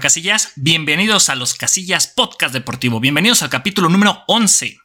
Rafa 0.00 0.06
Casillas. 0.06 0.52
Bienvenidos 0.56 1.28
a 1.28 1.34
los 1.34 1.52
Casillas 1.52 2.06
Podcast 2.06 2.54
Deportivo. 2.54 3.00
Bienvenidos 3.00 3.42
al 3.42 3.50
capítulo 3.50 3.90
número 3.90 4.22
11. 4.28 4.78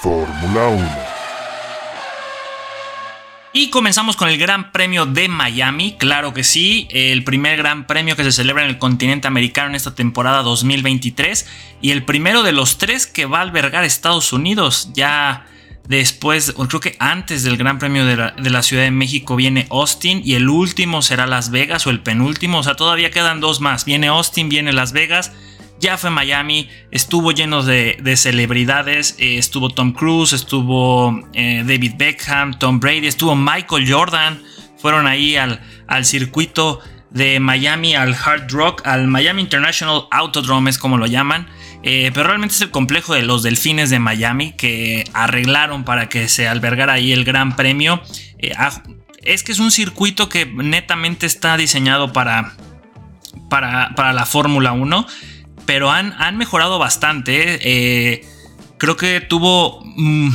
Fórmula 0.00 0.68
1. 0.68 0.96
Y 3.52 3.68
comenzamos 3.68 4.16
con 4.16 4.30
el 4.30 4.38
Gran 4.38 4.72
Premio 4.72 5.04
de 5.04 5.28
Miami, 5.28 5.96
claro 5.98 6.32
que 6.32 6.44
sí, 6.44 6.88
el 6.90 7.24
primer 7.24 7.58
Gran 7.58 7.86
Premio 7.86 8.16
que 8.16 8.24
se 8.24 8.32
celebra 8.32 8.64
en 8.64 8.70
el 8.70 8.78
continente 8.78 9.28
americano 9.28 9.68
en 9.68 9.74
esta 9.74 9.94
temporada 9.94 10.42
2023 10.42 11.46
y 11.82 11.90
el 11.90 12.04
primero 12.04 12.42
de 12.42 12.52
los 12.52 12.78
tres 12.78 13.06
que 13.06 13.26
va 13.26 13.40
a 13.40 13.42
albergar 13.42 13.84
Estados 13.84 14.32
Unidos. 14.32 14.90
Ya 14.94 15.46
Después, 15.88 16.54
creo 16.68 16.80
que 16.80 16.96
antes 16.98 17.44
del 17.44 17.56
Gran 17.56 17.78
Premio 17.78 18.04
de 18.04 18.16
la, 18.16 18.62
Ciudad 18.62 18.82
de 18.82 18.90
México 18.90 19.36
viene 19.36 19.66
Austin 19.70 20.20
y 20.24 20.34
el 20.34 20.48
último 20.48 21.02
será 21.02 21.26
Las 21.26 21.50
Vegas 21.50 21.86
o 21.86 21.90
el 21.90 22.00
penúltimo. 22.00 22.58
O 22.58 22.62
sea, 22.62 22.74
todavía 22.74 23.10
quedan 23.10 23.40
dos 23.40 23.60
más. 23.60 23.84
Viene 23.84 24.08
Austin, 24.08 24.48
viene 24.48 24.72
Las 24.72 24.92
Vegas. 24.92 25.32
Ya 25.78 25.98
fue 25.98 26.10
Miami, 26.10 26.70
estuvo 26.90 27.32
lleno 27.32 27.62
de, 27.62 28.14
celebridades, 28.16 29.14
eh, 29.18 29.36
estuvo 29.36 29.68
Tom 29.68 29.92
Cruise, 29.92 30.32
estuvo 30.32 31.20
eh, 31.34 31.64
David 31.66 31.92
Beckham, 31.98 32.58
Tom 32.58 32.80
Brady, 32.80 33.06
estuvo 33.06 33.36
Michael 33.36 33.92
Jordan, 33.92 34.42
fueron 34.78 35.06
ahí 35.06 35.36
al, 35.36 35.60
al 35.86 36.06
circuito 36.06 36.80
de 37.16 37.40
Miami, 37.40 37.94
al 37.94 38.14
Hard 38.14 38.50
Rock, 38.50 38.82
al 38.86 39.06
Miami 39.06 39.40
International 39.40 40.06
Autodrome 40.10 40.68
es 40.68 40.76
como 40.76 40.98
lo 40.98 41.06
llaman, 41.06 41.48
eh, 41.82 42.10
pero 42.12 42.26
realmente 42.26 42.54
es 42.54 42.60
el 42.60 42.70
complejo 42.70 43.14
de 43.14 43.22
los 43.22 43.42
Delfines 43.42 43.88
de 43.88 43.98
Miami 43.98 44.52
que 44.52 45.04
arreglaron 45.14 45.84
para 45.84 46.10
que 46.10 46.28
se 46.28 46.46
albergara 46.46 46.92
ahí 46.92 47.12
el 47.12 47.24
Gran 47.24 47.56
Premio. 47.56 48.02
Eh, 48.38 48.52
ah, 48.58 48.82
es 49.22 49.42
que 49.42 49.52
es 49.52 49.60
un 49.60 49.70
circuito 49.70 50.28
que 50.28 50.44
netamente 50.44 51.24
está 51.24 51.56
diseñado 51.56 52.12
para, 52.12 52.52
para, 53.48 54.12
la 54.12 54.26
Fórmula 54.26 54.72
1, 54.72 55.06
pero 55.64 55.90
han, 55.90 56.12
han 56.18 56.36
mejorado 56.36 56.78
bastante. 56.78 57.58
Eh, 57.62 58.26
creo 58.76 58.96
que 58.96 59.22
tuvo... 59.22 59.82
Mm, 59.84 60.32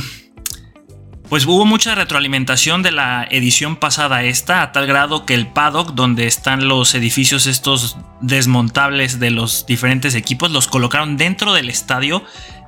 pues 1.32 1.46
hubo 1.46 1.64
mucha 1.64 1.94
retroalimentación 1.94 2.82
de 2.82 2.90
la 2.90 3.26
edición 3.30 3.76
pasada 3.76 4.22
esta, 4.22 4.60
a 4.60 4.70
tal 4.70 4.86
grado 4.86 5.24
que 5.24 5.32
el 5.32 5.46
paddock, 5.46 5.94
donde 5.94 6.26
están 6.26 6.68
los 6.68 6.94
edificios 6.94 7.46
estos 7.46 7.96
desmontables 8.20 9.18
de 9.18 9.30
los 9.30 9.64
diferentes 9.64 10.14
equipos, 10.14 10.50
los 10.50 10.68
colocaron 10.68 11.16
dentro 11.16 11.54
del 11.54 11.70
estadio 11.70 12.22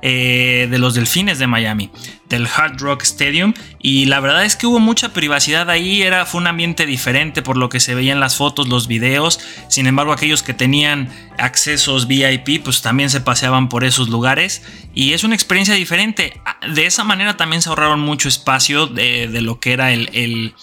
eh, 0.07 0.67
de 0.69 0.77
los 0.77 0.93
Delfines 0.93 1.39
de 1.39 1.47
Miami, 1.47 1.89
del 2.29 2.45
Hard 2.45 2.79
Rock 2.79 3.01
Stadium. 3.01 3.55
Y 3.81 4.05
la 4.05 4.19
verdad 4.19 4.45
es 4.45 4.55
que 4.55 4.67
hubo 4.67 4.79
mucha 4.79 5.13
privacidad 5.13 5.67
ahí, 5.67 6.03
era, 6.03 6.27
fue 6.27 6.41
un 6.41 6.45
ambiente 6.45 6.85
diferente 6.85 7.41
por 7.41 7.57
lo 7.57 7.69
que 7.69 7.79
se 7.79 7.95
veían 7.95 8.19
las 8.19 8.35
fotos, 8.35 8.67
los 8.67 8.87
videos. 8.87 9.39
Sin 9.67 9.87
embargo, 9.87 10.13
aquellos 10.13 10.43
que 10.43 10.53
tenían 10.53 11.09
accesos 11.39 12.05
VIP, 12.05 12.63
pues 12.63 12.83
también 12.83 13.09
se 13.09 13.19
paseaban 13.19 13.67
por 13.67 13.83
esos 13.83 14.09
lugares. 14.09 14.61
Y 14.93 15.13
es 15.13 15.23
una 15.23 15.33
experiencia 15.33 15.73
diferente. 15.73 16.39
De 16.71 16.85
esa 16.85 17.03
manera 17.03 17.35
también 17.35 17.63
se 17.63 17.69
ahorraron 17.69 17.99
mucho 17.99 18.29
espacio 18.29 18.85
de, 18.85 19.27
lo 19.41 19.59
que 19.59 19.73
era 19.73 19.91
el, 19.91 20.53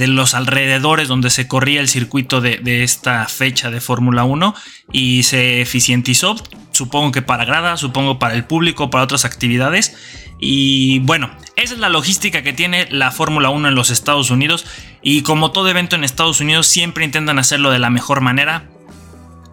de 0.00 0.06
los 0.06 0.32
alrededores 0.32 1.08
donde 1.08 1.28
se 1.28 1.46
corría 1.46 1.82
el 1.82 1.88
circuito 1.88 2.40
de, 2.40 2.56
de 2.56 2.82
esta 2.82 3.26
fecha 3.26 3.70
de 3.70 3.82
Fórmula 3.82 4.24
1 4.24 4.54
y 4.90 5.24
se 5.24 5.60
eficientizó 5.60 6.36
supongo 6.80 7.12
que 7.12 7.20
para 7.20 7.44
grada, 7.44 7.76
supongo 7.76 8.18
para 8.18 8.34
el 8.34 8.44
público, 8.44 8.88
para 8.88 9.04
otras 9.04 9.26
actividades. 9.26 9.94
Y 10.38 11.00
bueno, 11.00 11.30
esa 11.56 11.74
es 11.74 11.80
la 11.80 11.90
logística 11.90 12.42
que 12.42 12.54
tiene 12.54 12.88
la 12.90 13.10
Fórmula 13.10 13.50
1 13.50 13.68
en 13.68 13.74
los 13.74 13.90
Estados 13.90 14.30
Unidos. 14.30 14.64
Y 15.02 15.20
como 15.20 15.52
todo 15.52 15.68
evento 15.68 15.94
en 15.94 16.04
Estados 16.04 16.40
Unidos, 16.40 16.66
siempre 16.66 17.04
intentan 17.04 17.38
hacerlo 17.38 17.70
de 17.70 17.78
la 17.78 17.90
mejor 17.90 18.22
manera. 18.22 18.70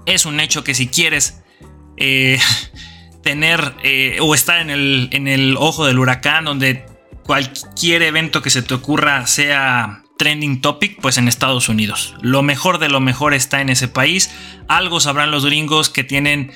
Es 0.06 0.26
un 0.26 0.40
hecho 0.40 0.64
que 0.64 0.74
si 0.74 0.88
quieres 0.88 1.44
eh, 1.98 2.40
tener 3.24 3.74
eh, 3.84 4.20
o 4.22 4.34
estar 4.34 4.62
en 4.62 4.70
el, 4.70 5.10
en 5.12 5.28
el 5.28 5.58
ojo 5.58 5.86
del 5.86 6.00
huracán, 6.00 6.46
donde 6.46 6.86
cualquier 7.26 8.04
evento 8.04 8.42
que 8.42 8.50
se 8.50 8.62
te 8.62 8.74
ocurra 8.74 9.28
sea 9.28 10.04
trending 10.18 10.62
topic, 10.62 11.00
pues 11.02 11.18
en 11.18 11.28
Estados 11.28 11.70
Unidos. 11.70 12.16
Lo 12.22 12.44
mejor 12.44 12.80
de 12.80 12.90
lo 12.90 13.00
mejor 13.00 13.34
está 13.34 13.62
en 13.62 13.70
ese 13.70 13.88
país. 13.88 14.32
Algo 14.68 15.00
sabrán 15.00 15.32
los 15.32 15.46
gringos 15.46 15.90
que 15.90 16.04
tienen 16.04 16.52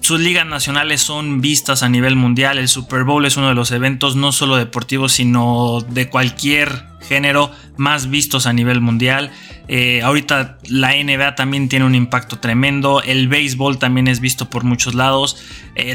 sus 0.00 0.20
ligas 0.20 0.46
nacionales 0.46 1.02
son 1.02 1.40
vistas 1.40 1.82
a 1.82 1.88
nivel 1.88 2.16
mundial. 2.16 2.58
El 2.58 2.68
Super 2.68 3.04
Bowl 3.04 3.26
es 3.26 3.36
uno 3.36 3.48
de 3.48 3.54
los 3.54 3.70
eventos 3.72 4.16
no 4.16 4.32
solo 4.32 4.56
deportivos, 4.56 5.12
sino 5.12 5.84
de 5.88 6.08
cualquier 6.08 6.95
género 7.06 7.50
más 7.76 8.10
vistos 8.10 8.46
a 8.46 8.52
nivel 8.52 8.80
mundial. 8.80 9.30
Eh, 9.68 10.02
ahorita 10.02 10.58
la 10.68 10.92
NBA 10.92 11.34
también 11.34 11.68
tiene 11.68 11.84
un 11.84 11.94
impacto 11.94 12.38
tremendo. 12.38 13.02
El 13.02 13.28
béisbol 13.28 13.78
también 13.78 14.08
es 14.08 14.20
visto 14.20 14.50
por 14.50 14.64
muchos 14.64 14.94
lados. 14.94 15.36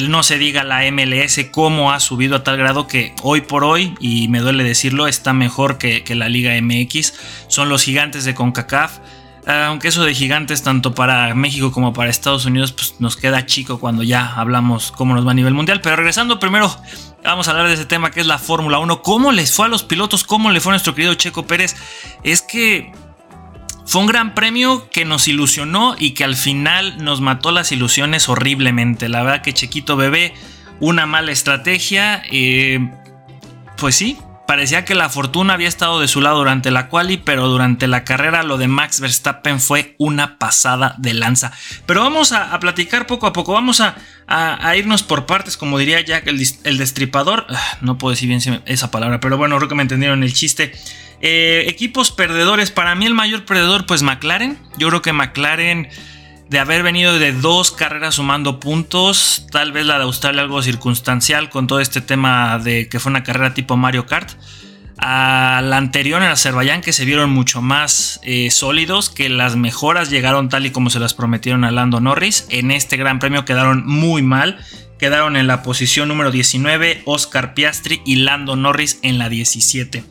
No 0.02 0.24
se 0.24 0.38
diga 0.38 0.64
la 0.64 0.84
MLS 0.92 1.40
cómo 1.52 1.92
ha 1.92 2.00
subido 2.00 2.36
a 2.36 2.44
tal 2.44 2.58
grado 2.58 2.88
que 2.88 3.14
hoy 3.24 3.42
por 3.42 3.64
hoy, 3.64 3.96
y 4.00 4.28
me 4.28 4.40
duele 4.40 4.64
decirlo, 4.64 5.08
está 5.08 5.34
mejor 5.34 5.78
que, 5.78 6.04
la 6.16 6.30
Liga 6.30 6.54
MX. 6.62 7.14
Son 7.48 7.70
los 7.70 7.84
gigantes 7.84 8.26
de 8.26 8.34
CONCACAF. 8.34 9.00
Aunque 9.48 9.88
eso 9.88 10.04
de 10.04 10.14
gigantes, 10.14 10.62
tanto 10.62 10.94
para 10.94 11.34
México 11.34 11.72
como 11.72 11.94
para 11.94 12.12
Estados 12.12 12.46
Unidos, 12.46 12.74
pues 12.74 12.96
nos 13.00 13.18
queda 13.18 13.46
chico 13.48 13.80
cuando 13.80 14.04
ya 14.04 14.36
hablamos 14.36 14.92
cómo 14.92 15.16
nos 15.16 15.26
va 15.26 15.32
a 15.32 15.34
nivel 15.34 15.56
mundial. 15.56 15.82
Pero 15.82 15.96
regresando 15.96 16.40
primero, 16.40 16.72
vamos 17.24 17.48
a 17.48 17.52
hablar 17.52 17.68
de 17.68 17.74
ese 17.74 17.86
tema 17.86 18.12
que 18.12 18.22
es 18.22 18.28
la 18.28 18.40
Fórmula 18.40 18.80
1. 18.80 19.02
¿Cómo 19.02 19.32
les 19.32 19.54
fue 19.54 19.66
a 19.66 19.70
los 19.70 19.84
pilotos? 19.84 20.24
¿Cómo 20.24 20.52
le 20.52 20.60
fue 20.60 20.72
a 20.72 20.74
nuestro 20.74 20.96
querido 20.96 21.14
Checo 21.16 21.46
Pérez? 21.46 21.76
Es 22.24 22.42
que 22.42 22.92
fue 23.86 24.02
un 24.02 24.08
gran 24.08 24.34
premio 24.34 24.90
que 24.90 25.06
nos 25.06 25.28
ilusionó 25.28 25.96
y 25.98 26.12
que 26.12 26.24
al 26.24 26.36
final 26.36 27.04
nos 27.04 27.22
mató 27.22 27.52
las 27.52 27.72
ilusiones 27.72 28.30
horriblemente. 28.30 29.10
La 29.10 29.24
verdad 29.24 29.42
que 29.42 29.54
Chequito 29.54 29.98
Bebé, 29.98 30.34
una 30.80 31.06
mala 31.06 31.32
estrategia. 31.32 32.24
Eh, 32.32 32.90
pues 33.78 33.96
sí, 33.96 34.18
parecía 34.52 34.84
que 34.84 34.96
la 34.96 35.08
fortuna 35.08 35.54
había 35.54 35.70
estado 35.70 36.02
de 36.02 36.10
su 36.10 36.20
lado 36.20 36.40
durante 36.40 36.72
la 36.72 36.90
quali, 36.90 37.16
pero 37.16 37.48
durante 37.48 37.88
la 37.88 38.04
carrera 38.04 38.44
lo 38.44 38.58
de 38.58 38.68
Max 38.68 39.00
Verstappen 39.00 39.62
fue 39.62 39.96
una 39.98 40.40
pasada 40.40 40.94
de 40.98 41.14
lanza. 41.14 41.54
Pero 41.86 42.02
vamos 42.02 42.34
a, 42.34 42.60
platicar 42.60 43.08
poco 43.08 43.28
a 43.28 43.32
poco, 43.32 43.54
vamos 43.54 43.80
a, 43.80 43.96
irnos 44.76 45.04
por 45.04 45.26
partes, 45.26 45.56
como 45.56 45.78
diría 45.78 46.02
Jack 46.02 46.28
el, 46.28 46.78
destripador. 46.78 47.48
Ah, 47.50 47.78
no 47.80 47.98
puedo 47.98 48.12
decir 48.12 48.28
bien 48.28 48.62
esa 48.66 48.92
palabra, 48.92 49.22
pero 49.22 49.38
bueno, 49.38 49.56
creo 49.56 49.70
que 49.70 49.76
me 49.76 49.84
entendieron 49.84 50.22
el 50.22 50.34
chiste. 50.34 50.74
Eh, 51.22 51.64
equipos 51.70 52.12
perdedores, 52.12 52.72
para 52.72 52.94
mí 52.94 53.06
el 53.06 53.14
mayor 53.14 53.46
perdedor 53.46 53.86
pues 53.86 54.04
McLaren. 54.04 54.60
Yo 54.76 54.90
creo 54.90 55.02
que 55.02 55.14
McLaren 55.14 55.88
de 56.52 56.60
haber 56.60 56.84
venido 56.84 57.18
de 57.18 57.32
dos 57.32 57.72
carreras 57.72 58.16
sumando 58.16 58.60
puntos, 58.60 59.48
tal 59.52 59.72
vez 59.72 59.86
la 59.86 59.98
de 59.98 60.04
Australia 60.04 60.42
algo 60.42 60.62
circunstancial 60.62 61.50
con 61.50 61.66
todo 61.66 61.80
este 61.80 62.02
tema 62.02 62.60
de 62.60 62.90
que 62.90 63.00
fue 63.00 63.10
una 63.10 63.24
carrera 63.24 63.54
tipo 63.54 63.78
Mario 63.78 64.06
Kart. 64.06 64.32
A 64.98 65.62
la 65.64 65.78
anterior 65.78 66.22
en 66.22 66.28
Azerbaiyán 66.28 66.82
que 66.82 66.92
se 66.92 67.06
vieron 67.06 67.30
mucho 67.30 67.62
más 67.62 68.20
eh, 68.24 68.52
sólidos, 68.52 69.10
que 69.10 69.30
las 69.30 69.56
mejoras 69.56 70.10
llegaron 70.10 70.50
tal 70.50 70.66
y 70.66 70.72
como 70.72 70.90
se 70.90 71.00
las 71.00 71.14
prometieron 71.14 71.64
a 71.64 71.72
Lando 71.72 72.02
Norris. 72.02 72.48
En 72.50 72.72
este 72.72 72.98
Gran 72.98 73.20
Premio 73.20 73.46
quedaron 73.46 73.88
muy 73.88 74.22
mal, 74.22 74.60
quedaron 75.00 75.38
en 75.38 75.48
la 75.48 75.64
posición 75.64 76.10
número 76.10 76.32
19 76.32 77.04
Oscar 77.06 77.54
Piastri 77.54 78.02
y 78.06 78.18
Lando 78.18 78.58
Norris 78.58 79.00
en 79.04 79.20
la 79.20 79.30
17. 79.30 80.04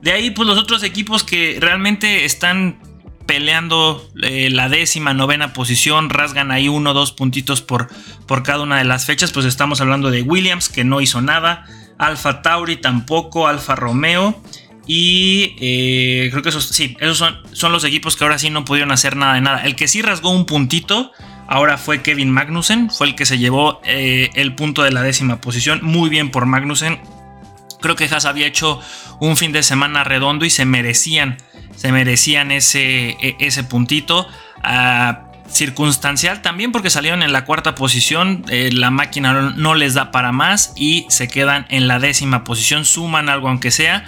De 0.00 0.12
ahí 0.12 0.30
pues 0.30 0.46
los 0.46 0.58
otros 0.58 0.84
equipos 0.84 1.24
que 1.24 1.58
realmente 1.60 2.24
están 2.24 2.78
peleando 3.28 4.10
eh, 4.22 4.48
la 4.50 4.70
décima, 4.70 5.12
novena 5.12 5.52
posición, 5.52 6.08
rasgan 6.08 6.50
ahí 6.50 6.66
uno 6.68 6.90
o 6.90 6.94
dos 6.94 7.12
puntitos 7.12 7.60
por, 7.60 7.88
por 8.26 8.42
cada 8.42 8.62
una 8.62 8.78
de 8.78 8.84
las 8.84 9.04
fechas, 9.04 9.32
pues 9.32 9.44
estamos 9.44 9.82
hablando 9.82 10.10
de 10.10 10.22
Williams, 10.22 10.70
que 10.70 10.82
no 10.82 11.02
hizo 11.02 11.20
nada, 11.20 11.66
Alfa 11.98 12.40
Tauri 12.40 12.78
tampoco, 12.78 13.46
Alfa 13.46 13.76
Romeo. 13.76 14.42
Y 14.86 15.56
eh, 15.60 16.28
creo 16.30 16.42
que 16.42 16.48
esos, 16.48 16.64
sí, 16.64 16.96
esos 17.00 17.18
son, 17.18 17.36
son, 17.52 17.72
los 17.72 17.84
equipos 17.84 18.16
que 18.16 18.24
ahora 18.24 18.38
sí 18.38 18.48
no 18.48 18.64
pudieron 18.64 18.90
hacer 18.90 19.14
nada 19.14 19.34
de 19.34 19.42
nada. 19.42 19.62
El 19.64 19.76
que 19.76 19.86
sí 19.86 20.00
rasgó 20.00 20.30
un 20.30 20.46
puntito 20.46 21.12
ahora 21.46 21.76
fue 21.76 22.00
Kevin 22.00 22.30
Magnussen, 22.30 22.88
fue 22.88 23.08
el 23.08 23.14
que 23.14 23.26
se 23.26 23.36
llevó 23.36 23.82
eh, 23.84 24.30
el 24.36 24.54
punto 24.54 24.82
de 24.82 24.90
la 24.90 25.02
décima 25.02 25.42
posición. 25.42 25.80
Muy 25.82 26.08
bien 26.08 26.30
por 26.30 26.46
Magnussen. 26.46 26.98
Creo 27.80 27.96
que 27.96 28.04
Haas 28.04 28.24
había 28.24 28.46
hecho 28.46 28.80
un 29.20 29.36
fin 29.36 29.52
de 29.52 29.62
semana 29.62 30.04
redondo 30.04 30.44
y 30.44 30.50
se 30.50 30.64
merecían 30.64 31.38
se 31.78 31.92
merecían 31.92 32.50
ese, 32.50 33.10
e, 33.10 33.36
ese 33.38 33.62
puntito. 33.62 34.26
Ah, 34.62 35.24
circunstancial 35.48 36.42
también 36.42 36.72
porque 36.72 36.90
salieron 36.90 37.22
en 37.22 37.32
la 37.32 37.46
cuarta 37.46 37.74
posición, 37.74 38.44
eh, 38.50 38.70
la 38.72 38.90
máquina 38.90 39.54
no 39.56 39.74
les 39.74 39.94
da 39.94 40.10
para 40.10 40.30
más 40.30 40.74
y 40.76 41.06
se 41.08 41.28
quedan 41.28 41.66
en 41.70 41.88
la 41.88 41.98
décima 41.98 42.44
posición, 42.44 42.84
suman 42.84 43.28
algo 43.30 43.48
aunque 43.48 43.70
sea. 43.70 44.04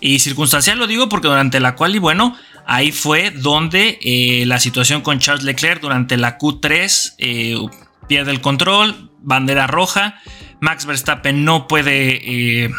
Y 0.00 0.20
circunstancial 0.20 0.78
lo 0.78 0.86
digo 0.86 1.08
porque 1.08 1.26
durante 1.26 1.58
la 1.58 1.74
cual 1.74 1.96
y 1.96 1.98
bueno, 1.98 2.36
ahí 2.66 2.92
fue 2.92 3.30
donde 3.30 3.98
eh, 4.02 4.44
la 4.46 4.60
situación 4.60 5.00
con 5.00 5.18
Charles 5.18 5.44
Leclerc 5.44 5.80
durante 5.80 6.16
la 6.16 6.38
Q3 6.38 7.14
eh, 7.18 7.56
pierde 8.06 8.30
el 8.30 8.40
control, 8.40 9.10
bandera 9.20 9.66
roja, 9.66 10.20
Max 10.60 10.86
Verstappen 10.86 11.44
no 11.44 11.66
puede 11.66 12.70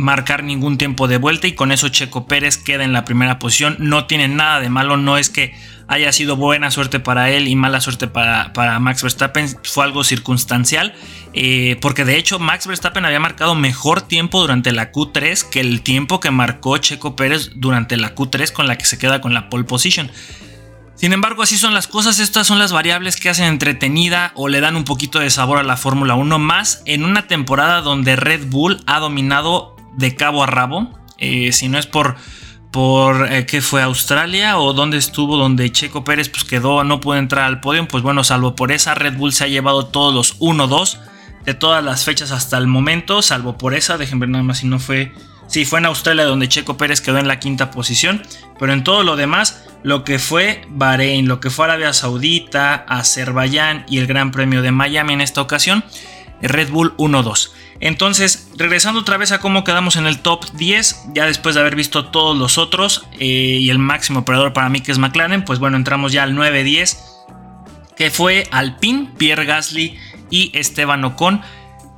marcar 0.00 0.42
ningún 0.42 0.78
tiempo 0.78 1.08
de 1.08 1.18
vuelta 1.18 1.46
y 1.46 1.54
con 1.54 1.72
eso 1.72 1.88
Checo 1.88 2.26
Pérez 2.26 2.56
queda 2.58 2.84
en 2.84 2.92
la 2.92 3.04
primera 3.04 3.38
posición. 3.38 3.76
No 3.78 4.06
tiene 4.06 4.28
nada 4.28 4.60
de 4.60 4.68
malo, 4.68 4.96
no 4.96 5.16
es 5.16 5.30
que 5.30 5.54
haya 5.90 6.12
sido 6.12 6.36
buena 6.36 6.70
suerte 6.70 7.00
para 7.00 7.30
él 7.30 7.48
y 7.48 7.56
mala 7.56 7.80
suerte 7.80 8.06
para, 8.06 8.52
para 8.52 8.78
Max 8.78 9.02
Verstappen, 9.02 9.48
fue 9.64 9.82
algo 9.82 10.04
circunstancial, 10.04 10.94
eh, 11.32 11.78
porque 11.80 12.04
de 12.04 12.16
hecho 12.16 12.38
Max 12.38 12.68
Verstappen 12.68 13.04
había 13.04 13.18
marcado 13.18 13.56
mejor 13.56 14.02
tiempo 14.02 14.40
durante 14.40 14.70
la 14.70 14.92
Q3 14.92 15.48
que 15.50 15.58
el 15.58 15.82
tiempo 15.82 16.20
que 16.20 16.30
marcó 16.30 16.78
Checo 16.78 17.16
Pérez 17.16 17.50
durante 17.56 17.96
la 17.96 18.14
Q3 18.14 18.52
con 18.52 18.68
la 18.68 18.78
que 18.78 18.84
se 18.84 18.98
queda 18.98 19.20
con 19.20 19.34
la 19.34 19.50
pole 19.50 19.64
position. 19.64 20.10
Sin 21.00 21.14
embargo, 21.14 21.42
así 21.42 21.56
son 21.56 21.72
las 21.72 21.88
cosas, 21.88 22.20
estas 22.20 22.46
son 22.46 22.58
las 22.58 22.72
variables 22.72 23.16
que 23.16 23.30
hacen 23.30 23.46
entretenida 23.46 24.32
o 24.34 24.48
le 24.48 24.60
dan 24.60 24.76
un 24.76 24.84
poquito 24.84 25.18
de 25.18 25.30
sabor 25.30 25.56
a 25.56 25.62
la 25.62 25.78
Fórmula 25.78 26.14
1 26.14 26.38
más 26.38 26.82
en 26.84 27.04
una 27.04 27.26
temporada 27.26 27.80
donde 27.80 28.16
Red 28.16 28.48
Bull 28.48 28.82
ha 28.86 29.00
dominado 29.00 29.76
de 29.96 30.14
cabo 30.14 30.42
a 30.42 30.46
rabo. 30.46 30.90
Eh, 31.18 31.52
si 31.52 31.68
no 31.68 31.78
es 31.78 31.86
por, 31.86 32.16
por 32.70 33.32
eh, 33.32 33.46
que 33.46 33.60
fue 33.60 33.82
Australia 33.82 34.58
o 34.58 34.72
donde 34.72 34.96
estuvo, 34.96 35.36
donde 35.36 35.70
Checo 35.70 36.04
Pérez 36.04 36.28
pues 36.28 36.44
quedó, 36.44 36.84
no 36.84 37.00
pudo 37.00 37.16
entrar 37.16 37.44
al 37.44 37.60
podio, 37.60 37.86
pues 37.88 38.02
bueno, 38.02 38.24
salvo 38.24 38.54
por 38.54 38.72
esa, 38.72 38.94
Red 38.94 39.16
Bull 39.16 39.32
se 39.32 39.44
ha 39.44 39.48
llevado 39.48 39.86
todos 39.86 40.14
los 40.14 40.38
1-2 40.40 40.98
de 41.44 41.54
todas 41.54 41.82
las 41.82 42.04
fechas 42.04 42.30
hasta 42.30 42.58
el 42.58 42.66
momento, 42.66 43.22
salvo 43.22 43.58
por 43.58 43.74
esa, 43.74 43.98
déjenme 43.98 44.20
ver 44.20 44.28
nada 44.30 44.44
más 44.44 44.58
si 44.58 44.66
no 44.66 44.78
fue... 44.78 45.12
Sí, 45.46 45.64
fue 45.64 45.80
en 45.80 45.86
Australia 45.86 46.26
donde 46.26 46.48
Checo 46.48 46.76
Pérez 46.76 47.00
quedó 47.00 47.18
en 47.18 47.26
la 47.26 47.40
quinta 47.40 47.72
posición, 47.72 48.22
pero 48.60 48.72
en 48.72 48.84
todo 48.84 49.02
lo 49.02 49.16
demás, 49.16 49.64
lo 49.82 50.04
que 50.04 50.20
fue 50.20 50.62
Bahrein, 50.68 51.26
lo 51.26 51.40
que 51.40 51.50
fue 51.50 51.64
Arabia 51.64 51.92
Saudita, 51.92 52.84
Azerbaiyán 52.88 53.84
y 53.88 53.98
el 53.98 54.06
Gran 54.06 54.30
Premio 54.30 54.62
de 54.62 54.70
Miami 54.70 55.14
en 55.14 55.20
esta 55.20 55.40
ocasión, 55.40 55.82
Red 56.40 56.70
Bull 56.70 56.96
1-2. 56.98 57.50
Entonces, 57.80 58.48
regresando 58.56 59.00
otra 59.00 59.16
vez 59.16 59.32
a 59.32 59.40
cómo 59.40 59.64
quedamos 59.64 59.96
en 59.96 60.06
el 60.06 60.20
top 60.20 60.44
10, 60.52 61.06
ya 61.14 61.24
después 61.24 61.54
de 61.54 61.62
haber 61.62 61.76
visto 61.76 62.06
todos 62.06 62.36
los 62.36 62.58
otros 62.58 63.06
eh, 63.18 63.24
y 63.24 63.70
el 63.70 63.78
máximo 63.78 64.20
operador 64.20 64.52
para 64.52 64.68
mí 64.68 64.80
que 64.80 64.92
es 64.92 64.98
McLaren, 64.98 65.44
pues 65.44 65.58
bueno, 65.58 65.78
entramos 65.78 66.12
ya 66.12 66.22
al 66.22 66.34
9-10, 66.34 66.98
que 67.96 68.10
fue 68.10 68.46
Alpine, 68.50 69.10
Pierre 69.16 69.46
Gasly 69.46 69.98
y 70.30 70.50
Esteban 70.54 71.04
Ocon. 71.04 71.40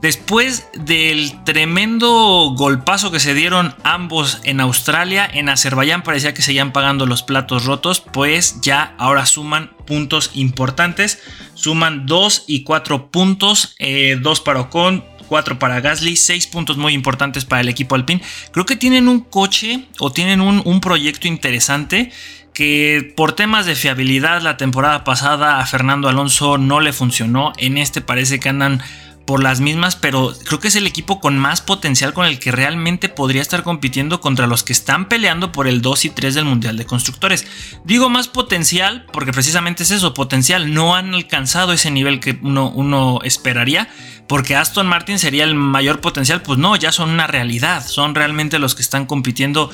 Después 0.02 0.68
del 0.74 1.44
tremendo 1.44 2.54
golpazo 2.56 3.12
que 3.12 3.20
se 3.20 3.34
dieron 3.34 3.76
ambos 3.84 4.40
en 4.42 4.60
Australia, 4.60 5.30
en 5.32 5.48
Azerbaiyán 5.48 6.02
parecía 6.02 6.34
que 6.34 6.42
seguían 6.42 6.72
pagando 6.72 7.06
los 7.06 7.22
platos 7.22 7.66
rotos, 7.66 8.00
pues 8.00 8.60
ya 8.62 8.96
ahora 8.98 9.26
suman 9.26 9.70
puntos 9.86 10.32
importantes, 10.34 11.22
suman 11.54 12.06
2 12.06 12.46
y 12.48 12.64
4 12.64 13.12
puntos, 13.12 13.76
2 13.78 13.78
eh, 13.78 14.42
para 14.44 14.62
Ocon, 14.62 15.04
4 15.32 15.58
para 15.58 15.80
Gasly, 15.80 16.14
6 16.14 16.46
puntos 16.48 16.76
muy 16.76 16.92
importantes 16.92 17.46
para 17.46 17.62
el 17.62 17.70
equipo 17.70 17.94
Alpine. 17.94 18.20
Creo 18.50 18.66
que 18.66 18.76
tienen 18.76 19.08
un 19.08 19.20
coche 19.20 19.86
o 19.98 20.12
tienen 20.12 20.42
un, 20.42 20.60
un 20.62 20.82
proyecto 20.82 21.26
interesante 21.26 22.12
que 22.52 23.14
por 23.16 23.32
temas 23.32 23.64
de 23.64 23.74
fiabilidad 23.74 24.42
la 24.42 24.58
temporada 24.58 25.04
pasada 25.04 25.58
a 25.58 25.64
Fernando 25.64 26.10
Alonso 26.10 26.58
no 26.58 26.80
le 26.80 26.92
funcionó, 26.92 27.54
en 27.56 27.78
este 27.78 28.02
parece 28.02 28.40
que 28.40 28.50
andan 28.50 28.82
por 29.26 29.42
las 29.42 29.60
mismas, 29.60 29.96
pero 29.96 30.34
creo 30.44 30.58
que 30.58 30.68
es 30.68 30.76
el 30.76 30.86
equipo 30.86 31.20
con 31.20 31.38
más 31.38 31.60
potencial 31.60 32.12
con 32.12 32.26
el 32.26 32.38
que 32.38 32.52
realmente 32.52 33.08
podría 33.08 33.42
estar 33.42 33.62
compitiendo 33.62 34.20
contra 34.20 34.46
los 34.46 34.62
que 34.62 34.72
están 34.72 35.08
peleando 35.08 35.52
por 35.52 35.68
el 35.68 35.82
2 35.82 36.06
y 36.06 36.10
3 36.10 36.34
del 36.34 36.44
Mundial 36.44 36.76
de 36.76 36.86
Constructores. 36.86 37.46
Digo 37.84 38.08
más 38.08 38.28
potencial 38.28 39.06
porque 39.12 39.32
precisamente 39.32 39.84
es 39.84 39.90
eso, 39.90 40.14
potencial. 40.14 40.72
No 40.74 40.94
han 40.96 41.14
alcanzado 41.14 41.72
ese 41.72 41.90
nivel 41.90 42.20
que 42.20 42.38
uno, 42.42 42.70
uno 42.70 43.20
esperaría, 43.22 43.88
porque 44.28 44.56
Aston 44.56 44.86
Martin 44.86 45.18
sería 45.18 45.44
el 45.44 45.54
mayor 45.54 46.00
potencial. 46.00 46.42
Pues 46.42 46.58
no, 46.58 46.74
ya 46.76 46.92
son 46.92 47.10
una 47.10 47.26
realidad, 47.26 47.86
son 47.86 48.14
realmente 48.14 48.58
los 48.58 48.74
que 48.74 48.82
están 48.82 49.06
compitiendo 49.06 49.70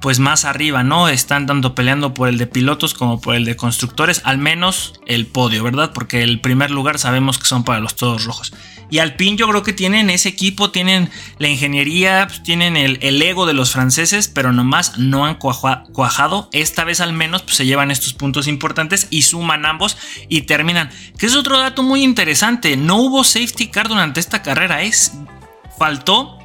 pues 0.00 0.18
más 0.18 0.44
arriba, 0.44 0.82
¿no? 0.82 1.08
Están 1.08 1.46
tanto 1.46 1.74
peleando 1.74 2.12
por 2.12 2.28
el 2.28 2.36
de 2.36 2.48
pilotos 2.48 2.92
como 2.92 3.20
por 3.20 3.36
el 3.36 3.44
de 3.44 3.56
constructores, 3.56 4.20
al 4.24 4.36
menos 4.36 4.94
el 5.06 5.26
podio, 5.26 5.62
¿verdad? 5.62 5.92
Porque 5.94 6.22
el 6.22 6.40
primer 6.40 6.72
lugar 6.72 6.98
sabemos 6.98 7.38
que 7.38 7.46
son 7.46 7.62
para 7.62 7.78
los 7.78 7.94
todos 7.94 8.24
rojos. 8.24 8.52
Y 8.92 8.98
Alpine 8.98 9.38
yo 9.38 9.48
creo 9.48 9.62
que 9.62 9.72
tienen 9.72 10.10
ese 10.10 10.28
equipo, 10.28 10.70
tienen 10.70 11.08
la 11.38 11.48
ingeniería, 11.48 12.26
pues, 12.28 12.42
tienen 12.42 12.76
el, 12.76 13.22
ego 13.22 13.46
de 13.46 13.54
los 13.54 13.72
franceses, 13.72 14.28
pero 14.28 14.52
nomás 14.52 14.98
no 14.98 15.24
han 15.24 15.36
cuajado. 15.36 16.50
Esta 16.52 16.84
vez 16.84 17.00
al 17.00 17.14
menos 17.14 17.40
pues, 17.40 17.56
se 17.56 17.64
llevan 17.64 17.90
estos 17.90 18.12
puntos 18.12 18.46
importantes 18.48 19.06
y 19.08 19.22
suman 19.22 19.64
ambos 19.64 19.96
y 20.28 20.42
terminan. 20.42 20.90
Que 21.16 21.24
es 21.24 21.36
otro 21.36 21.58
dato 21.58 21.82
muy 21.82 22.02
interesante, 22.02 22.76
no 22.76 22.96
hubo 22.96 23.24
safety 23.24 23.68
car 23.68 23.88
durante 23.88 24.20
esta 24.20 24.42
carrera, 24.42 24.82
es, 24.82 25.14
faltó 25.78 26.41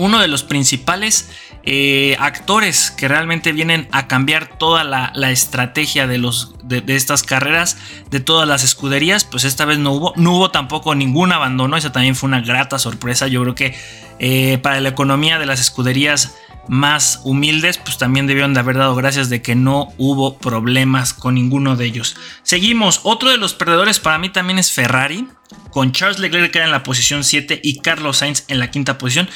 uno 0.00 0.18
de 0.18 0.28
los 0.28 0.42
principales 0.42 1.30
eh, 1.62 2.16
actores 2.18 2.90
que 2.90 3.06
realmente 3.06 3.52
vienen 3.52 3.86
a 3.92 4.08
cambiar 4.08 4.58
toda 4.58 4.82
la, 4.82 5.30
estrategia 5.30 6.06
de, 6.06 6.16
los, 6.16 6.54
de, 6.62 6.82
estas 6.96 7.22
carreras, 7.22 7.76
de 8.10 8.20
todas 8.20 8.48
las 8.48 8.64
escuderías, 8.64 9.24
pues 9.24 9.44
esta 9.44 9.66
vez 9.66 9.78
no 9.78 9.92
hubo, 9.92 10.12
no 10.16 10.32
hubo 10.32 10.50
tampoco 10.50 10.94
ningún 10.94 11.32
abandono, 11.32 11.76
esa 11.76 11.92
también 11.92 12.16
fue 12.16 12.28
una 12.28 12.40
grata 12.40 12.78
sorpresa, 12.78 13.28
yo 13.28 13.42
creo 13.42 13.54
que 13.54 13.74
eh, 14.18 14.58
para 14.62 14.80
la 14.80 14.88
economía 14.88 15.38
de 15.38 15.46
las 15.46 15.60
escuderías 15.60 16.34
más 16.66 17.20
humildes, 17.24 17.78
pues 17.78 17.98
también 17.98 18.26
debieron 18.26 18.54
de 18.54 18.60
haber 18.60 18.78
dado 18.78 18.94
gracias 18.94 19.28
de 19.28 19.42
que 19.42 19.54
no 19.54 19.88
hubo 19.98 20.38
problemas 20.38 21.12
con 21.12 21.34
ninguno 21.34 21.76
de 21.76 21.84
ellos. 21.84 22.16
Seguimos, 22.42 23.00
otro 23.02 23.30
de 23.30 23.36
los 23.36 23.54
perdedores 23.54 23.98
para 23.98 24.18
mí 24.18 24.30
también 24.30 24.58
es 24.58 24.70
Ferrari, 24.70 25.26
con 25.70 25.92
Charles 25.92 26.18
Leclerc 26.18 26.54
en 26.56 26.70
la 26.70 26.82
posición 26.82 27.24
7 27.24 27.60
y 27.62 27.80
Carlos 27.80 28.18
Sainz 28.18 28.44
en 28.48 28.58
la 28.58 28.70
quinta 28.70 28.98
posición. 28.98 29.28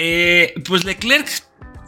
Eh, 0.00 0.54
pues 0.64 0.84
Leclerc 0.84 1.28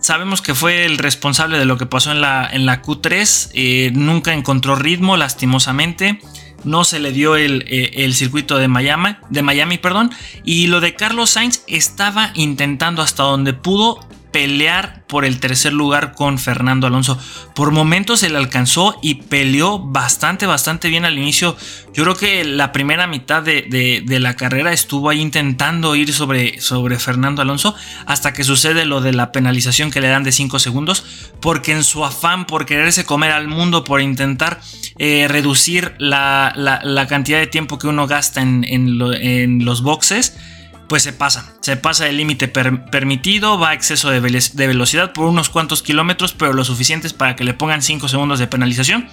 sabemos 0.01 0.43
que 0.43 0.57
fue 0.57 0.85
el 0.85 0.99
responsable 0.99 1.59
de 1.59 1.65
lo 1.65 1.79
que 1.79 1.87
pasó 1.87 2.11
en 2.11 2.21
la, 2.21 2.49
en 2.51 2.67
la 2.67 2.83
Q3. 2.83 3.51
Eh, 3.55 3.93
nunca 3.95 4.33
encontró 4.33 4.75
ritmo, 4.75 5.17
lastimosamente. 5.17 6.21
No 6.65 6.83
se 6.83 6.99
le 6.99 7.13
dio 7.13 7.37
el, 7.37 7.65
eh, 7.69 8.05
el, 8.05 8.15
circuito 8.15 8.59
de 8.59 8.67
Miami, 8.67 9.17
de 9.29 9.43
Miami, 9.43 9.79
perdón. 9.79 10.11
Y 10.45 10.67
lo 10.67 10.81
de 10.81 10.95
Carlos 10.97 11.31
Sainz 11.31 11.63
estaba 11.69 12.33
intentando 12.35 13.01
hasta 13.01 13.23
donde 13.23 13.53
pudo 13.53 14.01
pelear 14.33 15.05
por 15.07 15.25
el 15.25 15.41
tercer 15.41 15.73
lugar 15.73 16.13
con 16.13 16.39
Fernando 16.39 16.87
Alonso. 16.87 17.19
Por 17.55 17.73
momentos 17.73 18.21
se 18.21 18.31
le 18.31 18.39
alcanzó 18.39 18.99
y 19.03 19.15
peleó 19.15 19.79
bastante, 19.79 20.47
bastante 20.47 20.89
bien 20.89 21.05
al 21.05 21.19
inicio. 21.19 21.57
Yo 21.93 22.05
creo 22.05 22.17
que 22.17 22.45
la 22.45 22.73
primera 22.73 23.07
mitad 23.07 23.43
de, 23.43 24.05
la 24.07 24.37
carrera 24.37 24.73
estuvo 24.73 25.11
ahí 25.11 25.21
intentando 25.21 25.97
ir 25.97 26.13
sobre, 26.13 26.61
sobre, 26.61 26.99
Fernando 26.99 27.43
Alonso 27.43 27.75
hasta 28.07 28.33
que 28.33 28.45
sucede 28.45 28.85
lo 28.85 29.01
de 29.01 29.13
la 29.13 29.33
penalización 29.33 29.91
que 29.91 30.01
le 30.01 30.09
dan 30.09 30.23
de 30.23 30.33
5 30.33 30.59
segundos. 30.59 31.05
Porque 31.41 31.73
en 31.73 31.85
su 31.85 32.05
afán 32.05 32.47
por 32.47 32.67
quererse 32.67 33.05
comer 33.05 33.33
al 33.33 33.49
mundo, 33.49 33.85
por 33.85 34.01
intentar 34.01 34.61
eh, 34.99 35.27
reducir 35.29 35.95
la, 35.99 36.53
cantidad 37.09 37.39
de 37.39 37.47
tiempo 37.47 37.79
que 37.79 37.89
uno 37.89 38.07
gasta 38.07 38.43
en, 38.43 38.65
en 38.65 39.65
los 39.65 39.83
boxes, 39.83 40.37
pues 40.91 41.05
se 41.05 41.13
pasa, 41.13 41.55
se 41.61 41.77
pasa 41.77 42.09
el 42.09 42.17
límite 42.17 42.49
permitido, 42.49 43.61
va 43.61 43.69
a 43.69 43.75
exceso 43.75 44.11
de, 44.11 44.19
velocidad 44.19 45.13
por 45.13 45.27
unos 45.27 45.49
cuantos 45.49 45.85
kilómetros, 45.85 46.33
pero 46.33 46.53
lo 46.53 46.65
suficientes 46.65 47.13
para 47.13 47.37
que 47.37 47.45
le 47.45 47.55
pongan 47.55 47.81
5 47.81 48.09
segundos 48.09 48.41
de 48.41 48.49
penalización. 48.49 49.09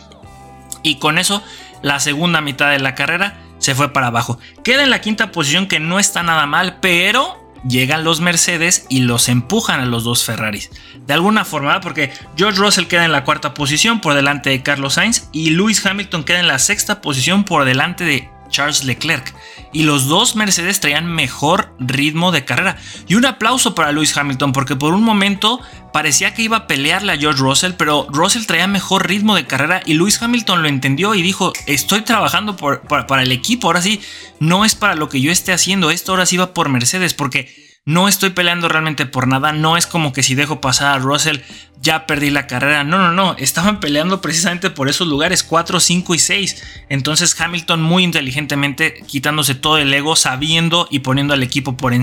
Y 0.81 0.95
con 0.95 1.19
eso, 1.19 1.43
la 1.83 1.99
segunda 1.99 2.41
mitad 2.41 2.71
de 2.71 2.79
la 2.79 2.95
carrera 2.95 3.37
se 3.59 3.75
fue 3.75 3.93
para 3.93 4.07
abajo. 4.07 4.39
Queda 4.63 4.81
en 4.81 4.89
la 4.89 5.01
quinta 5.01 5.31
posición 5.31 5.67
que 5.67 5.79
no 5.79 5.99
está 5.99 6.23
nada 6.23 6.47
mal, 6.47 6.79
pero 6.81 7.47
llegan 7.63 8.03
los 8.03 8.21
Mercedes 8.21 8.87
y 8.89 9.01
los 9.01 9.29
empujan 9.29 9.79
a 9.79 9.85
los 9.85 10.03
dos 10.03 10.23
Ferraris. 10.23 10.71
De 11.05 11.13
alguna 11.13 11.45
forma, 11.45 11.79
porque 11.79 12.11
George 12.35 12.57
Russell 12.57 12.87
queda 12.87 13.05
en 13.05 13.11
la 13.11 13.23
cuarta 13.23 13.53
posición 13.53 14.01
por 14.01 14.15
delante 14.15 14.49
de 14.49 14.63
Carlos 14.63 14.95
Sainz 14.95 15.29
y 15.31 15.51
Lewis 15.51 15.85
Hamilton 15.85 16.23
queda 16.23 16.39
en 16.39 16.47
la 16.47 16.57
sexta 16.57 17.01
posición 17.01 17.43
por 17.43 17.65
delante 17.65 18.03
de 18.03 18.31
Charles 18.49 18.83
Leclerc. 18.83 19.33
Y 19.73 19.83
los 19.83 20.07
dos 20.07 20.35
Mercedes 20.35 20.79
traían 20.79 21.05
mejor 21.05 21.73
ritmo 21.79 22.31
de 22.31 22.45
carrera. 22.45 22.77
Y 23.07 23.15
un 23.15 23.25
aplauso 23.25 23.75
para 23.75 23.91
Lewis 23.91 24.15
Hamilton, 24.15 24.53
porque 24.53 24.75
por 24.75 24.93
un 24.93 25.03
momento 25.03 25.61
parecía 25.93 26.33
que 26.33 26.43
iba 26.43 26.57
a 26.57 26.67
pelearle 26.67 27.11
a 27.11 27.17
George 27.17 27.41
Russell, 27.41 27.73
pero 27.73 28.07
Russell 28.09 28.45
traía 28.45 28.67
mejor 28.67 29.07
ritmo 29.07 29.35
de 29.35 29.47
carrera 29.47 29.81
y 29.85 29.95
Lewis 29.95 30.21
Hamilton 30.21 30.61
lo 30.61 30.69
entendió 30.69 31.15
y 31.15 31.21
dijo, 31.21 31.53
estoy 31.65 32.01
trabajando 32.01 32.55
para 32.55 33.23
el 33.23 33.31
equipo, 33.31 33.67
ahora 33.67 33.81
sí, 33.81 34.01
no 34.39 34.63
es 34.63 34.75
para 34.75 34.95
lo 34.95 35.09
que 35.09 35.21
yo 35.21 35.31
esté 35.31 35.53
haciendo, 35.53 35.89
esto 35.89 36.11
ahora 36.11 36.25
sí 36.25 36.37
va 36.37 36.53
por 36.53 36.69
Mercedes, 36.69 37.13
porque 37.13 37.66
no 37.87 38.09
estoy 38.09 38.31
peleando 38.31 38.67
realmente 38.67 39.05
por 39.05 39.29
nada. 39.29 39.53
No 39.53 39.77
es 39.77 39.87
como 39.87 40.11
que 40.11 40.21
si 40.21 40.35
dejo 40.35 40.59
pasar 40.59 40.93
a 40.93 40.99
Russell 40.99 41.37
ya 41.81 42.05
perdí 42.05 42.31
la 42.31 42.45
carrera. 42.45 42.83
No, 42.83 42.97
no, 42.97 43.13
no. 43.13 43.37
Estaban 43.37 43.79
peleando 43.79 44.19
precisamente 44.19 44.69
por 44.69 44.89
esos 44.89 45.07
lugares 45.07 45.41
4, 45.41 45.79
5 45.79 46.13
y 46.13 46.19
6. 46.19 46.63
Entonces 46.89 47.39
Hamilton 47.39 47.81
muy 47.81 48.03
inteligentemente 48.03 49.01
quitándose 49.07 49.55
todo 49.55 49.77
el 49.77 49.93
ego, 49.93 50.17
sabiendo 50.17 50.89
y 50.91 50.99
poniendo 50.99 51.33
al 51.33 51.43
equipo 51.43 51.77
por, 51.77 51.93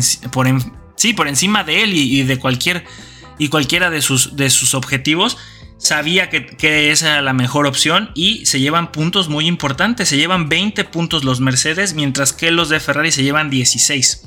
sí, 0.96 1.12
por 1.12 1.28
encima 1.28 1.64
de 1.64 1.82
él 1.82 1.92
y, 1.92 2.22
de 2.22 2.38
cualquier 2.38 2.86
y 3.38 3.48
cualquiera 3.48 3.90
de 3.90 4.00
sus, 4.00 4.36
de 4.36 4.48
sus 4.48 4.72
objetivos. 4.72 5.36
Sabía 5.76 6.30
que, 6.30 6.46
que, 6.46 6.92
esa 6.92 7.12
era 7.12 7.20
la 7.20 7.34
mejor 7.34 7.66
opción 7.66 8.10
y 8.14 8.46
se 8.46 8.58
llevan 8.58 8.90
puntos 8.90 9.28
muy 9.28 9.46
importantes. 9.46 10.08
Se 10.08 10.16
llevan 10.16 10.48
20 10.48 10.82
puntos 10.84 11.24
los 11.24 11.40
Mercedes, 11.40 11.92
mientras 11.92 12.32
que 12.32 12.50
los 12.52 12.70
de 12.70 12.80
Ferrari 12.80 13.12
se 13.12 13.22
llevan 13.22 13.50
16. 13.50 14.22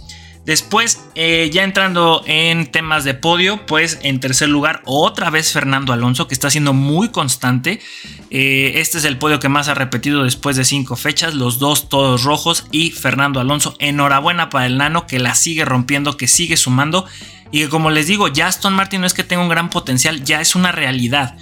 Después, 0.48 1.01
eh, 1.16 1.50
ya 1.51 1.66
entrando 1.66 2.24
en 2.25 2.68
temas 2.72 3.04
de 3.04 3.13
podio, 3.13 3.66
pues 3.66 4.00
en 4.01 4.22
tercer 4.22 4.48
lugar, 4.48 4.82
otra 4.86 5.30
vez 5.30 5.51
Fernando 5.51 5.92
Alonso, 5.92 6.30
que 6.30 6.34
está 6.34 6.50
siendo 6.50 6.72
muy 6.72 7.10
constante. 7.10 7.82
Eh, 8.30 8.72
este 8.75 8.98
es 9.00 9.04
el 9.04 9.18
podio 9.18 9.42
que 9.42 9.50
más 9.50 9.68
ha 9.68 9.74
repetido 9.74 10.24
después 10.24 10.56
de 10.56 10.63
cinco 10.63 10.96
fechas, 10.96 11.34
los 11.34 11.60
dos 11.60 11.89
todos 11.89 12.24
rojos 12.24 12.66
y 12.72 12.92
Fernando 12.92 13.42
Alonso. 13.42 13.75
Enhorabuena 13.80 14.50
para 14.50 14.68
el 14.68 14.77
nano 14.77 15.06
que 15.06 15.20
la 15.20 15.36
sigue 15.36 15.66
rompiendo, 15.66 16.16
que 16.16 16.30
sigue 16.30 16.56
sumando. 16.56 17.06
Y 17.51 17.63
que 17.63 17.70
como 17.70 17.89
les 17.89 18.08
digo, 18.08 18.30
ya 18.30 18.48
Aston 18.48 18.74
Martin 18.74 19.01
no 19.01 19.08
es 19.08 19.13
que 19.13 19.25
tenga 19.25 19.44
un 19.44 19.50
gran 19.50 19.70
potencial, 19.70 20.24
ya 20.24 20.39
es 20.39 20.56
una 20.56 20.72
realidad. 20.72 21.36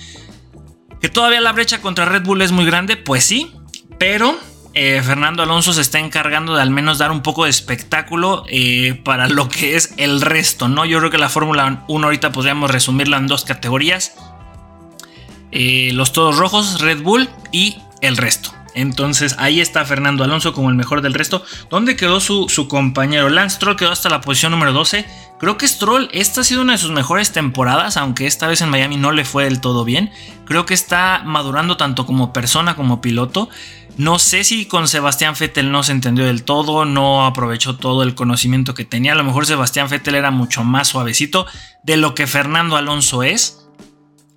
Que 1.00 1.10
todavía 1.10 1.42
la 1.42 1.52
brecha 1.52 1.80
contra 1.80 2.06
Red 2.06 2.24
Bull 2.24 2.42
es 2.42 2.52
muy 2.52 2.66
grande, 2.66 2.98
pues 2.98 3.24
sí, 3.24 3.52
pero 4.00 4.36
eh, 4.78 5.02
Fernando 5.02 5.42
Alonso 5.42 5.72
se 5.72 5.80
está 5.80 6.00
encargando 6.00 6.54
de 6.54 6.62
al 6.62 6.70
menos 6.70 6.98
dar 6.98 7.10
un 7.10 7.22
poco 7.22 7.46
de 7.46 7.50
espectáculo 7.50 8.44
eh, 8.50 9.00
para 9.06 9.30
lo 9.30 9.48
que 9.48 9.78
es 9.78 9.94
el 9.96 10.20
resto, 10.20 10.68
¿no? 10.68 10.84
Yo 10.84 11.00
creo 11.00 11.10
que 11.10 11.18
la 11.18 11.30
Fórmula 11.30 11.86
1 11.88 12.06
ahorita 12.06 12.34
podríamos 12.34 12.70
resumirla 12.70 13.16
en 13.16 13.28
dos 13.28 13.46
categorías. 13.46 14.16
Eh, 15.54 15.92
los 15.94 16.12
todos 16.12 16.38
rojos, 16.38 16.82
Red 16.82 17.04
Bull 17.04 17.30
y 17.54 17.78
el 18.02 18.18
resto. 18.18 18.54
Entonces 18.74 19.38
ahí 19.40 19.62
está 19.62 19.86
Fernando 19.86 20.26
Alonso 20.26 20.52
como 20.52 20.70
el 20.70 20.76
mejor 20.76 21.02
del 21.02 21.14
resto. 21.14 21.46
¿Dónde 21.70 21.96
quedó 21.96 22.20
su, 22.20 22.50
su, 22.50 22.68
compañero? 22.68 23.30
Lance 23.30 23.56
Stroll 23.56 23.78
quedó 23.78 23.92
hasta 23.92 24.10
la 24.10 24.20
posición 24.20 24.52
número 24.52 24.74
12. 24.74 25.06
Creo 25.40 25.58
que 25.58 25.68
Stroll, 25.68 26.10
esta 26.12 26.42
ha 26.42 26.44
sido 26.44 26.62
una 26.62 26.74
de 26.74 26.78
sus 26.78 26.92
mejores 26.92 27.32
temporadas, 27.32 27.96
aunque 27.96 28.28
esta 28.28 28.48
vez 28.48 28.60
en 28.60 28.70
Miami 28.70 28.98
no 28.98 29.14
le 29.14 29.24
fue 29.24 29.46
del 29.46 29.62
todo 29.62 29.86
bien. 29.86 30.12
Creo 30.46 30.66
que 30.66 30.74
está 30.74 31.22
madurando 31.26 31.78
tanto 31.78 32.06
como 32.06 32.34
persona 32.34 32.76
como 32.76 33.00
piloto. 33.00 33.50
No 33.98 34.20
sé 34.20 34.44
si 34.44 34.66
con 34.66 34.90
Sebastián 34.90 35.36
Vettel 35.40 35.72
no 35.72 35.82
se 35.82 35.94
entendió 35.94 36.26
del 36.26 36.44
todo, 36.44 36.84
no 36.84 37.26
aprovechó 37.26 37.78
todo 37.78 38.04
el 38.04 38.14
conocimiento 38.14 38.74
que 38.74 38.84
tenía. 38.84 39.14
A 39.14 39.16
lo 39.16 39.24
mejor 39.24 39.46
Sebastián 39.46 39.88
Vettel 39.90 40.16
era 40.16 40.32
mucho 40.32 40.66
más 40.66 40.90
suavecito 40.90 41.46
de 41.84 41.96
lo 41.96 42.14
que 42.14 42.28
Fernando 42.28 42.76
Alonso 42.76 43.24
es. 43.24 43.62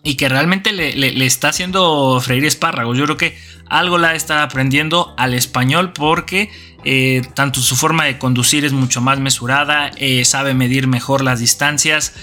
Y 0.04 0.14
que 0.14 0.28
realmente 0.28 0.72
le, 0.72 1.26
está 1.26 1.48
haciendo 1.48 2.20
freír 2.20 2.44
espárragos. 2.44 2.96
Yo 2.96 3.04
creo 3.04 3.16
que 3.16 3.36
algo 3.68 3.98
la 3.98 4.14
está 4.14 4.44
aprendiendo 4.44 5.12
al 5.18 5.34
español 5.34 5.92
porque 5.92 6.50
eh, 6.84 7.22
tanto 7.34 7.60
su 7.60 7.74
forma 7.74 8.04
de 8.04 8.16
conducir 8.16 8.64
es 8.64 8.72
mucho 8.72 9.00
más 9.00 9.18
mesurada, 9.18 9.90
eh, 9.96 10.24
sabe 10.24 10.54
medir 10.54 10.86
mejor 10.86 11.22
las 11.22 11.40
distancias, 11.40 12.14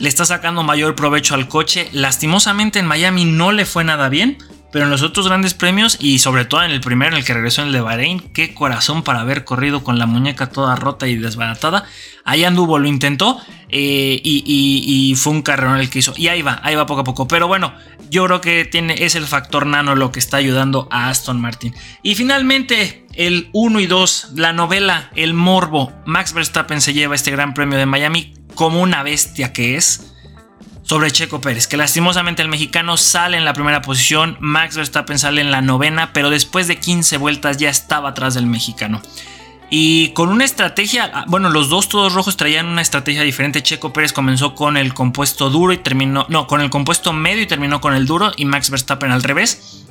le 0.00 0.08
está 0.08 0.24
sacando 0.24 0.64
mayor 0.64 0.96
provecho 0.96 1.36
al 1.36 1.48
coche. 1.48 1.88
Lastimosamente 1.92 2.80
en 2.80 2.86
Miami 2.86 3.24
no 3.24 3.52
le 3.52 3.66
fue 3.66 3.84
nada 3.84 4.08
bien, 4.08 4.38
pero 4.76 4.84
en 4.84 4.90
los 4.90 5.00
otros 5.00 5.26
grandes 5.26 5.54
premios 5.54 5.96
y 5.98 6.18
sobre 6.18 6.44
todo 6.44 6.62
en 6.62 6.70
el 6.70 6.82
primero, 6.82 7.12
en 7.12 7.20
el 7.20 7.24
que 7.24 7.32
regresó 7.32 7.62
en 7.62 7.68
el 7.68 7.72
de 7.72 7.80
Bahrein, 7.80 8.20
qué 8.34 8.52
corazón 8.52 9.02
para 9.02 9.20
haber 9.20 9.42
corrido 9.42 9.82
con 9.82 9.98
la 9.98 10.04
muñeca 10.04 10.50
toda 10.50 10.76
rota 10.76 11.08
y 11.08 11.16
desbaratada. 11.16 11.86
Ahí 12.24 12.44
anduvo, 12.44 12.78
lo 12.78 12.86
intentó 12.86 13.40
eh, 13.70 14.20
y, 14.22 15.14
fue 15.16 15.32
un 15.32 15.40
carrerón 15.40 15.78
el 15.78 15.88
que 15.88 16.00
hizo. 16.00 16.12
Y 16.18 16.28
ahí 16.28 16.42
va, 16.42 16.60
ahí 16.62 16.74
va 16.74 16.84
poco 16.84 17.00
a 17.00 17.04
poco. 17.04 17.26
Pero 17.26 17.48
bueno, 17.48 17.72
yo 18.10 18.26
creo 18.26 18.42
que 18.42 18.66
tiene, 18.66 18.96
es 18.98 19.14
el 19.14 19.24
factor 19.24 19.64
nano 19.64 19.94
lo 19.94 20.12
que 20.12 20.18
está 20.18 20.36
ayudando 20.36 20.88
a 20.90 21.08
Aston 21.08 21.40
Martin. 21.40 21.74
Y 22.02 22.14
finalmente, 22.14 23.06
el 23.14 23.48
1 23.54 23.80
y 23.80 23.86
2, 23.86 24.32
la 24.34 24.52
novela, 24.52 25.10
el 25.16 25.32
morbo. 25.32 25.90
Max 26.04 26.34
Verstappen 26.34 26.82
se 26.82 26.92
lleva 26.92 27.14
este 27.14 27.30
gran 27.30 27.54
premio 27.54 27.78
de 27.78 27.86
Miami 27.86 28.34
como 28.54 28.82
una 28.82 29.02
bestia 29.02 29.54
que 29.54 29.76
es 29.76 30.15
sobre 30.86 31.10
Checo 31.10 31.40
Pérez, 31.40 31.66
que 31.66 31.76
lastimosamente 31.76 32.42
el 32.42 32.48
mexicano 32.48 32.96
sale 32.96 33.36
en 33.36 33.44
la 33.44 33.54
primera 33.54 33.82
posición, 33.82 34.36
Max 34.38 34.76
Verstappen 34.76 35.18
sale 35.18 35.40
en 35.40 35.50
la 35.50 35.60
novena, 35.60 36.12
pero 36.12 36.30
después 36.30 36.68
de 36.68 36.78
15 36.78 37.18
vueltas 37.18 37.56
ya 37.56 37.68
estaba 37.68 38.10
atrás 38.10 38.34
del 38.34 38.46
mexicano. 38.46 39.02
Y 39.68 40.10
con 40.10 40.28
una 40.28 40.44
estrategia, 40.44 41.10
ah, 41.12 41.24
bueno, 41.26 41.50
los 41.50 41.68
dos 41.68 41.88
todos 41.88 42.14
rojos 42.14 42.36
traían 42.36 42.66
una 42.66 42.82
estrategia 42.82 43.22
diferente. 43.22 43.64
Checo 43.64 43.92
Pérez 43.92 44.12
comenzó 44.12 44.54
con 44.54 44.76
el 44.76 44.94
compuesto 44.94 45.50
duro 45.50 45.72
y 45.72 45.78
terminó, 45.78 46.24
no, 46.28 46.46
con 46.46 46.60
el 46.60 46.70
compuesto 46.70 47.12
medio 47.12 47.42
y 47.42 47.46
terminó 47.46 47.80
con 47.80 47.92
el 47.92 48.06
duro 48.06 48.30
y 48.36 48.44
Max 48.44 48.70
Verstappen 48.70 49.10
al 49.10 49.24
revés. 49.24 49.86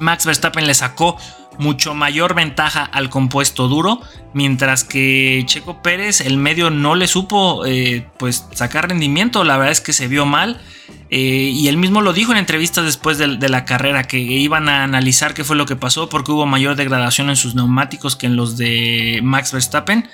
Max 0.00 0.26
Verstappen 0.26 0.66
le 0.66 0.74
sacó 0.74 1.16
mucho 1.58 1.94
mayor 1.94 2.34
ventaja 2.34 2.84
al 2.84 3.10
compuesto 3.10 3.68
duro, 3.68 4.00
mientras 4.34 4.84
que 4.84 5.42
Checo 5.46 5.82
Pérez, 5.82 6.20
el 6.20 6.36
medio 6.36 6.70
no 6.70 6.94
le 6.94 7.06
supo 7.06 7.64
eh, 7.66 8.06
pues 8.18 8.46
sacar 8.52 8.88
rendimiento, 8.88 9.44
la 9.44 9.56
verdad 9.56 9.72
es 9.72 9.80
que 9.80 9.92
se 9.92 10.08
vio 10.08 10.26
mal. 10.26 10.60
Eh, 11.08 11.50
y 11.52 11.68
él 11.68 11.76
mismo 11.76 12.00
lo 12.00 12.12
dijo 12.12 12.32
en 12.32 12.38
entrevistas 12.38 12.84
después 12.84 13.18
de, 13.18 13.48
la 13.48 13.64
carrera, 13.64 14.04
que 14.04 14.18
iban 14.18 14.68
a 14.68 14.82
analizar 14.82 15.34
qué 15.34 15.44
fue 15.44 15.56
lo 15.56 15.66
que 15.66 15.76
pasó, 15.76 16.08
porque 16.08 16.32
hubo 16.32 16.46
mayor 16.46 16.76
degradación 16.76 17.30
en 17.30 17.36
sus 17.36 17.54
neumáticos 17.54 18.16
que 18.16 18.26
en 18.26 18.36
los 18.36 18.56
de 18.56 19.20
Max 19.22 19.52
Verstappen. 19.52 20.08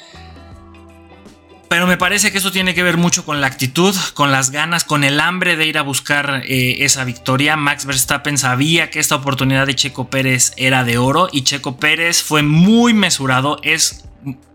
Pero 1.73 1.87
me 1.87 1.97
parece 1.97 2.31
que 2.31 2.37
eso 2.37 2.53
tiene 2.53 2.75
que 2.75 2.83
ver 2.83 2.99
mucho 2.99 3.25
con 3.25 3.41
la 3.41 3.47
actitud, 3.47 3.97
con 4.13 4.31
las 4.31 4.51
ganas, 4.51 4.85
con 4.85 5.05
el 5.05 5.19
hambre 5.19 5.57
de 5.57 5.65
ir 5.65 5.79
a 5.79 5.83
buscar 5.83 6.43
eh, 6.45 6.85
esa 6.85 7.03
victoria. 7.05 7.57
Max 7.57 7.87
Verstappen 7.87 8.37
sabía 8.37 8.91
que 8.91 9.01
esta 9.01 9.15
oportunidad 9.15 9.67
de 9.67 9.75
Checo 9.75 10.11
Pérez 10.11 10.53
era 10.59 10.85
de 10.85 10.99
oro 10.99 11.31
y 11.33 11.45
Checo 11.45 11.79
Pérez 11.79 12.23
fue 12.23 12.43
muy 12.43 12.93
mesurado. 12.93 13.57
Es 13.63 14.05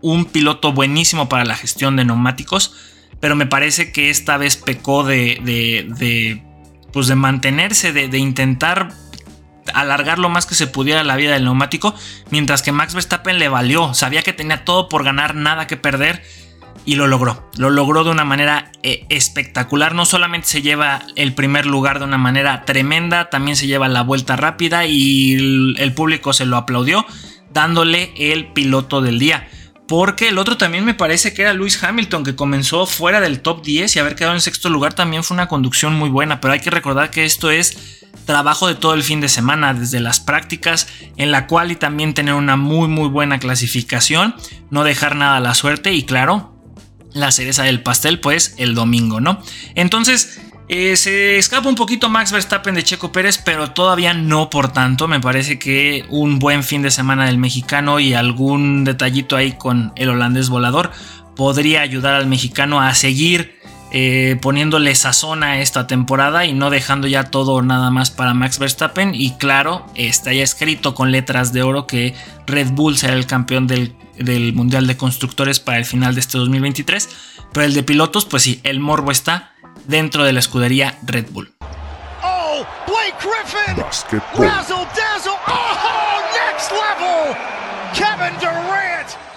un 0.00 0.26
piloto 0.26 0.72
buenísimo 0.72 1.28
para 1.28 1.44
la 1.44 1.56
gestión 1.56 1.96
de 1.96 2.04
neumáticos, 2.04 2.76
pero 3.18 3.34
me 3.34 3.46
parece 3.46 3.90
que 3.90 4.10
esta 4.10 4.36
vez 4.36 4.54
pecó 4.54 5.02
de, 5.02 5.40
de, 5.42 6.40
pues 6.92 7.08
de 7.08 7.16
mantenerse, 7.16 7.92
de, 7.92 8.06
de 8.06 8.18
intentar 8.18 8.90
alargar 9.74 10.20
lo 10.20 10.28
más 10.28 10.46
que 10.46 10.54
se 10.54 10.68
pudiera 10.68 11.02
la 11.02 11.16
vida 11.16 11.32
del 11.32 11.42
neumático, 11.42 11.96
mientras 12.30 12.62
que 12.62 12.70
Max 12.70 12.94
Verstappen 12.94 13.40
le 13.40 13.48
valió, 13.48 13.92
sabía 13.92 14.22
que 14.22 14.32
tenía 14.32 14.64
todo 14.64 14.88
por 14.88 15.02
ganar, 15.02 15.34
nada 15.34 15.66
que 15.66 15.76
perder 15.76 16.22
y 16.88 16.94
lo 16.94 17.06
logró. 17.06 17.46
Lo 17.58 17.68
logró 17.68 18.02
de 18.02 18.08
una 18.08 18.24
manera 18.24 18.72
eh, 18.82 19.04
espectacular. 19.10 19.94
No 19.94 20.06
solamente 20.06 20.48
se 20.48 20.62
lleva 20.62 21.02
el 21.16 21.34
primer 21.34 21.66
lugar 21.66 21.98
de 21.98 22.06
una 22.06 22.16
manera 22.16 22.64
tremenda, 22.64 23.28
también 23.28 23.58
se 23.58 23.66
lleva 23.66 23.88
la 23.88 24.00
vuelta 24.00 24.36
rápida 24.36 24.86
y 24.86 25.74
el, 25.76 25.92
público 25.92 26.32
se 26.32 26.46
lo 26.46 26.56
aplaudió 26.56 27.04
dándole 27.52 28.14
el 28.16 28.46
piloto 28.54 29.02
del 29.02 29.18
día. 29.18 29.50
Porque 29.86 30.28
el 30.28 30.38
otro 30.38 30.56
también 30.56 30.86
me 30.86 30.94
parece 30.94 31.34
que 31.34 31.42
era 31.42 31.52
Lewis 31.52 31.82
Hamilton, 31.84 32.24
que 32.24 32.34
comenzó 32.34 32.86
fuera 32.86 33.20
del 33.20 33.42
top 33.42 33.62
10 33.62 33.94
y 33.94 33.98
haber 33.98 34.14
quedado 34.14 34.32
en 34.32 34.40
sexto 34.40 34.70
lugar 34.70 34.94
también 34.94 35.24
fue 35.24 35.34
una 35.34 35.46
conducción 35.46 35.94
muy 35.94 36.08
buena. 36.08 36.40
Pero 36.40 36.54
hay 36.54 36.60
que 36.60 36.70
recordar 36.70 37.10
que 37.10 37.26
esto 37.26 37.50
es 37.50 38.06
trabajo 38.24 38.66
de 38.66 38.76
todo 38.76 38.94
el 38.94 39.02
fin 39.02 39.20
de 39.20 39.28
semana, 39.28 39.74
desde 39.74 40.00
las 40.00 40.20
prácticas, 40.20 40.88
en 41.18 41.32
la 41.32 41.46
cual 41.46 41.70
y 41.70 41.76
también 41.76 42.14
tener 42.14 42.32
una 42.32 42.56
muy 42.56 42.88
muy 42.88 43.08
buena 43.08 43.38
clasificación, 43.38 44.34
no 44.70 44.84
dejar 44.84 45.16
nada 45.16 45.36
a 45.36 45.40
la 45.40 45.54
suerte 45.54 45.92
y 45.92 46.04
claro, 46.04 46.57
la 47.12 47.30
cereza 47.30 47.62
del 47.62 47.82
pastel, 47.82 48.20
pues 48.20 48.54
el 48.58 48.74
domingo, 48.74 49.20
¿no? 49.20 49.42
Entonces, 49.74 50.40
eh, 50.68 50.96
se 50.96 51.38
escapa 51.38 51.68
un 51.68 51.74
poquito 51.74 52.10
Max 52.10 52.30
Verstappen 52.30 52.74
de 52.74 52.82
Checo 52.82 53.10
Pérez, 53.10 53.38
pero 53.38 53.70
todavía 53.70 54.12
no 54.12 54.50
por 54.50 54.70
tanto. 54.70 55.08
Me 55.08 55.18
parece 55.18 55.58
que 55.58 56.04
un 56.10 56.38
buen 56.38 56.62
fin 56.62 56.82
de 56.82 56.90
semana 56.90 57.26
del 57.26 57.38
mexicano 57.38 58.00
y 58.00 58.12
algún 58.12 58.84
detallito 58.84 59.36
ahí 59.36 59.52
con 59.52 59.92
el 59.96 60.10
holandés 60.10 60.50
volador 60.50 60.90
podría 61.36 61.80
ayudar 61.80 62.14
al 62.14 62.26
mexicano 62.26 62.82
a 62.82 62.94
seguir 62.94 63.56
eh, 63.90 64.36
poniéndole 64.42 64.94
sazón 64.94 65.42
a 65.42 65.60
esta 65.60 65.86
temporada 65.86 66.44
y 66.44 66.52
no 66.52 66.68
dejando 66.68 67.06
ya 67.06 67.24
todo 67.24 67.62
nada 67.62 67.90
más 67.90 68.10
para 68.10 68.34
Max 68.34 68.58
Verstappen. 68.58 69.14
Y 69.14 69.38
claro, 69.38 69.86
está 69.94 70.34
ya 70.34 70.42
escrito 70.42 70.94
con 70.94 71.12
letras 71.12 71.54
de 71.54 71.62
oro 71.62 71.86
que 71.86 72.14
Red 72.46 72.72
Bull 72.72 72.98
será 72.98 73.14
el 73.14 73.24
campeón 73.24 73.66
del 73.66 73.94
del 74.18 74.52
Mundial 74.52 74.86
de 74.86 74.96
Constructores 74.96 75.60
para 75.60 75.78
el 75.78 75.84
final 75.84 76.14
de 76.14 76.20
este 76.20 76.38
2023. 76.38 77.08
Pero 77.52 77.66
el 77.66 77.74
de 77.74 77.82
pilotos, 77.82 78.24
pues 78.24 78.42
sí, 78.42 78.60
el 78.64 78.80
morbo 78.80 79.10
está 79.10 79.52
dentro 79.86 80.24
de 80.24 80.32
la 80.32 80.40
escudería 80.40 80.98
Red 81.06 81.26
Bull. 81.30 81.52
Oh, 82.22 82.66
Blake 82.86 83.16
Griffin. 83.20 83.76
Razzle 83.76 84.86
dazzle. 84.96 85.32
Oh, 85.46 86.20
next 86.32 86.70
level. 86.70 87.36
Kevin 87.94 88.38
Durant. 88.40 89.28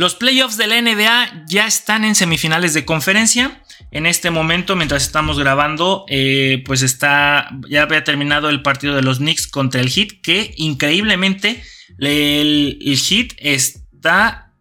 Los 0.00 0.14
playoffs 0.14 0.56
de 0.56 0.68
la 0.68 0.80
NBA 0.80 1.44
ya 1.48 1.66
están 1.66 2.04
en 2.04 2.14
semifinales 2.14 2.72
de 2.72 2.84
conferencia. 2.84 3.62
En 3.90 4.06
este 4.06 4.30
momento, 4.30 4.76
mientras 4.76 5.02
estamos 5.02 5.40
grabando, 5.40 6.04
eh, 6.08 6.62
pues 6.66 6.82
está 6.82 7.50
ya 7.68 7.82
había 7.82 8.04
terminado 8.04 8.48
el 8.48 8.62
partido 8.62 8.94
de 8.94 9.02
los 9.02 9.18
Knicks 9.18 9.48
contra 9.48 9.80
el 9.80 9.90
Heat, 9.90 10.20
que 10.22 10.54
increíblemente 10.56 11.64
el, 11.98 12.78
hit 12.96 13.32
está 13.38 14.52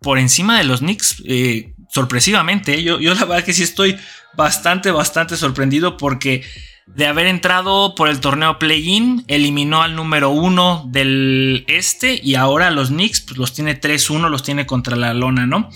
por 0.00 0.18
encima 0.18 0.58
de 0.58 0.64
los 0.64 0.80
Knicks, 0.80 1.22
eh, 1.26 1.74
sorpresivamente. 1.90 2.82
Yo, 2.82 3.00
yo 3.00 3.14
la 3.14 3.24
verdad 3.24 3.44
que 3.44 3.52
sí 3.52 3.62
estoy 3.62 3.98
bastante, 4.34 4.90
bastante 4.90 5.36
sorprendido 5.36 5.96
porque 5.96 6.42
de 6.86 7.06
haber 7.06 7.26
entrado 7.26 7.94
por 7.94 8.08
el 8.08 8.20
torneo 8.20 8.58
play-in, 8.58 9.24
eliminó 9.28 9.82
al 9.82 9.94
número 9.94 10.30
uno 10.30 10.84
del 10.88 11.64
este 11.68 12.20
y 12.22 12.34
ahora 12.34 12.70
los 12.70 12.88
Knicks 12.88 13.20
pues, 13.22 13.38
los 13.38 13.52
tiene 13.52 13.80
3-1, 13.80 14.28
los 14.28 14.42
tiene 14.42 14.66
contra 14.66 14.96
la 14.96 15.14
lona, 15.14 15.46
¿no? 15.46 15.70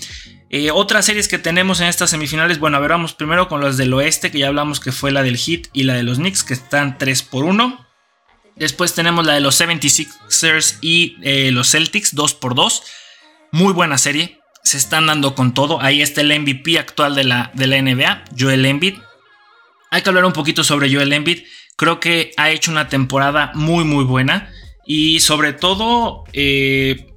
Eh, 0.49 0.71
otras 0.71 1.05
series 1.05 1.27
que 1.27 1.39
tenemos 1.39 1.81
en 1.81 1.87
estas 1.87 2.09
semifinales, 2.09 2.59
bueno, 2.59 2.77
a 2.77 2.79
ver, 2.79 2.91
vamos 2.91 3.13
primero 3.13 3.49
con 3.49 3.61
las 3.61 3.75
del 3.75 3.93
oeste, 3.93 4.31
que 4.31 4.39
ya 4.39 4.47
hablamos 4.47 4.79
que 4.79 4.93
fue 4.93 5.11
la 5.11 5.23
del 5.23 5.37
Heat 5.37 5.67
y 5.73 5.83
la 5.83 5.93
de 5.93 6.03
los 6.03 6.17
Knicks, 6.19 6.43
que 6.43 6.53
están 6.53 6.97
3 6.97 7.23
por 7.23 7.43
1. 7.43 7.86
Después 8.57 8.93
tenemos 8.93 9.25
la 9.25 9.33
de 9.33 9.41
los 9.41 9.59
76ers 9.59 10.77
y 10.81 11.17
eh, 11.21 11.51
los 11.51 11.71
Celtics, 11.71 12.15
2 12.15 12.33
por 12.35 12.55
2. 12.55 12.83
Muy 13.51 13.73
buena 13.73 13.97
serie. 13.97 14.39
se 14.63 14.77
están 14.77 15.07
dando 15.07 15.33
con 15.33 15.53
todo. 15.53 15.81
Ahí 15.81 16.01
está 16.01 16.21
el 16.21 16.37
MVP 16.39 16.77
actual 16.77 17.15
de 17.15 17.23
la, 17.23 17.51
de 17.53 17.67
la 17.67 17.81
NBA, 17.81 18.25
Joel 18.37 18.65
Embiid. 18.65 18.95
Hay 19.91 20.01
que 20.01 20.09
hablar 20.09 20.25
un 20.25 20.33
poquito 20.33 20.63
sobre 20.63 20.93
Joel 20.93 21.13
Embiid. 21.13 21.43
Creo 21.77 21.99
que 21.99 22.31
ha 22.35 22.49
hecho 22.49 22.71
una 22.71 22.89
temporada 22.89 23.51
muy 23.53 23.85
muy 23.85 24.03
buena 24.03 24.51
y 24.85 25.19
sobre 25.19 25.53
todo 25.53 26.25
eh, 26.33 27.07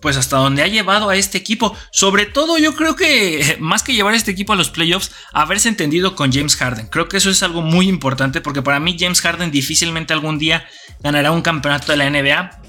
pues 0.00 0.16
hasta 0.16 0.36
donde 0.36 0.62
ha 0.62 0.66
llevado 0.66 1.08
a 1.08 1.16
este 1.16 1.38
equipo. 1.38 1.76
Sobre 1.90 2.26
todo 2.26 2.58
yo 2.58 2.74
creo 2.74 2.96
que 2.96 3.56
más 3.60 3.82
que 3.82 3.94
llevar 3.94 4.14
a 4.14 4.16
este 4.16 4.30
equipo 4.30 4.52
a 4.52 4.56
los 4.56 4.70
playoffs, 4.70 5.12
haberse 5.32 5.68
entendido 5.68 6.14
con 6.14 6.32
James 6.32 6.56
Harden. 6.56 6.86
Creo 6.86 7.08
que 7.08 7.16
eso 7.16 7.30
es 7.30 7.42
algo 7.42 7.62
muy 7.62 7.88
importante 7.88 8.40
porque 8.40 8.62
para 8.62 8.80
mí 8.80 8.96
James 8.98 9.20
Harden 9.20 9.50
difícilmente 9.50 10.12
algún 10.12 10.38
día 10.38 10.66
ganará 11.00 11.32
un 11.32 11.42
campeonato 11.42 11.92
de 11.92 11.98
la 11.98 12.10
NBA 12.10 12.60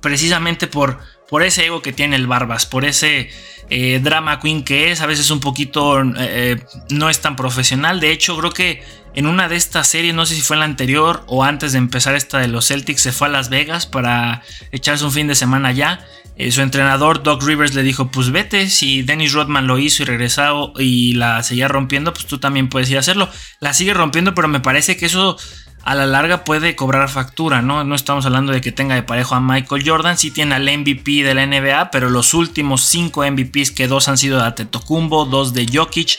precisamente 0.00 0.66
por, 0.66 0.98
por 1.28 1.42
ese 1.42 1.66
ego 1.66 1.82
que 1.82 1.92
tiene 1.92 2.16
el 2.16 2.26
Barbas, 2.26 2.66
por 2.66 2.84
ese 2.84 3.30
eh, 3.70 4.00
drama 4.00 4.38
queen 4.38 4.62
que 4.62 4.92
es, 4.92 5.00
a 5.00 5.06
veces 5.06 5.30
un 5.30 5.40
poquito 5.40 6.00
eh, 6.18 6.62
no 6.90 7.10
es 7.10 7.20
tan 7.20 7.34
profesional. 7.34 7.98
De 7.98 8.12
hecho, 8.12 8.36
creo 8.38 8.52
que 8.52 8.84
en 9.14 9.26
una 9.26 9.48
de 9.48 9.56
estas 9.56 9.88
series, 9.88 10.14
no 10.14 10.26
sé 10.26 10.34
si 10.34 10.42
fue 10.42 10.56
en 10.56 10.60
la 10.60 10.66
anterior 10.66 11.24
o 11.26 11.42
antes 11.42 11.72
de 11.72 11.78
empezar 11.78 12.14
esta 12.14 12.38
de 12.38 12.48
los 12.48 12.68
Celtics, 12.68 13.02
se 13.02 13.12
fue 13.12 13.28
a 13.28 13.30
Las 13.30 13.48
Vegas 13.48 13.86
para 13.86 14.42
echarse 14.72 15.04
un 15.04 15.10
fin 15.12 15.26
de 15.26 15.34
semana 15.34 15.68
allá. 15.68 16.06
Su 16.50 16.60
entrenador 16.60 17.22
Doc 17.22 17.42
Rivers 17.42 17.74
le 17.74 17.82
dijo, 17.82 18.10
pues 18.10 18.30
vete, 18.30 18.68
si 18.68 19.02
Dennis 19.02 19.32
Rodman 19.32 19.66
lo 19.66 19.78
hizo 19.78 20.02
y 20.02 20.06
regresado 20.06 20.72
y 20.78 21.14
la 21.14 21.42
seguía 21.42 21.68
rompiendo, 21.68 22.12
pues 22.12 22.26
tú 22.26 22.38
también 22.38 22.68
puedes 22.68 22.90
ir 22.90 22.96
a 22.96 23.00
hacerlo. 23.00 23.30
La 23.60 23.72
sigue 23.72 23.94
rompiendo, 23.94 24.34
pero 24.34 24.46
me 24.46 24.60
parece 24.60 24.96
que 24.96 25.06
eso 25.06 25.38
a 25.82 25.94
la 25.94 26.04
larga 26.04 26.44
puede 26.44 26.74
cobrar 26.74 27.08
factura, 27.08 27.62
¿no? 27.62 27.84
No 27.84 27.94
estamos 27.94 28.26
hablando 28.26 28.52
de 28.52 28.60
que 28.60 28.72
tenga 28.72 28.96
de 28.96 29.02
parejo 29.02 29.34
a 29.36 29.40
Michael 29.40 29.88
Jordan, 29.88 30.18
sí 30.18 30.30
tiene 30.30 30.56
al 30.56 30.64
MVP 30.64 31.22
de 31.22 31.32
la 31.32 31.46
NBA, 31.46 31.90
pero 31.90 32.10
los 32.10 32.34
últimos 32.34 32.82
cinco 32.82 33.24
MVPs 33.24 33.70
que 33.70 33.86
dos 33.86 34.08
han 34.08 34.18
sido 34.18 34.38
de 34.38 34.46
Atetokumbo, 34.46 35.26
dos 35.26 35.54
de 35.54 35.66
Jokic 35.72 36.18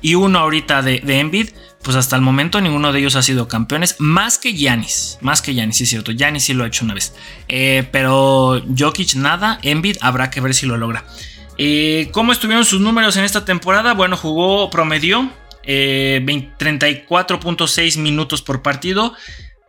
y 0.00 0.14
uno 0.14 0.38
ahorita 0.38 0.82
de, 0.82 1.00
de 1.00 1.18
Embiid, 1.18 1.50
pues 1.88 1.96
hasta 1.96 2.16
el 2.16 2.20
momento 2.20 2.60
ninguno 2.60 2.92
de 2.92 2.98
ellos 2.98 3.16
ha 3.16 3.22
sido 3.22 3.48
campeones, 3.48 3.96
más 3.98 4.36
que 4.36 4.52
Giannis, 4.52 5.16
más 5.22 5.40
que 5.40 5.54
Giannis, 5.54 5.78
sí 5.78 5.84
es 5.84 5.88
cierto, 5.88 6.12
Giannis 6.12 6.44
sí 6.44 6.52
lo 6.52 6.64
ha 6.64 6.66
hecho 6.66 6.84
una 6.84 6.92
vez, 6.92 7.14
eh, 7.48 7.88
pero 7.90 8.62
Jokic 8.78 9.14
nada, 9.14 9.58
Embiid 9.62 9.96
habrá 10.02 10.28
que 10.28 10.42
ver 10.42 10.52
si 10.52 10.66
lo 10.66 10.76
logra. 10.76 11.06
Eh, 11.56 12.10
¿Cómo 12.12 12.32
estuvieron 12.32 12.66
sus 12.66 12.82
números 12.82 13.16
en 13.16 13.24
esta 13.24 13.46
temporada? 13.46 13.94
Bueno, 13.94 14.18
jugó, 14.18 14.68
promedio 14.68 15.30
34.6 15.64 17.96
eh, 17.96 18.00
minutos 18.00 18.42
por 18.42 18.60
partido, 18.60 19.14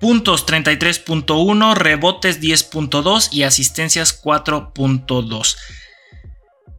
puntos 0.01 0.45
33.1, 0.45 1.73
rebotes 1.73 2.41
10.2 2.41 3.29
y 3.31 3.43
asistencias 3.43 4.21
4.2. 4.21 5.55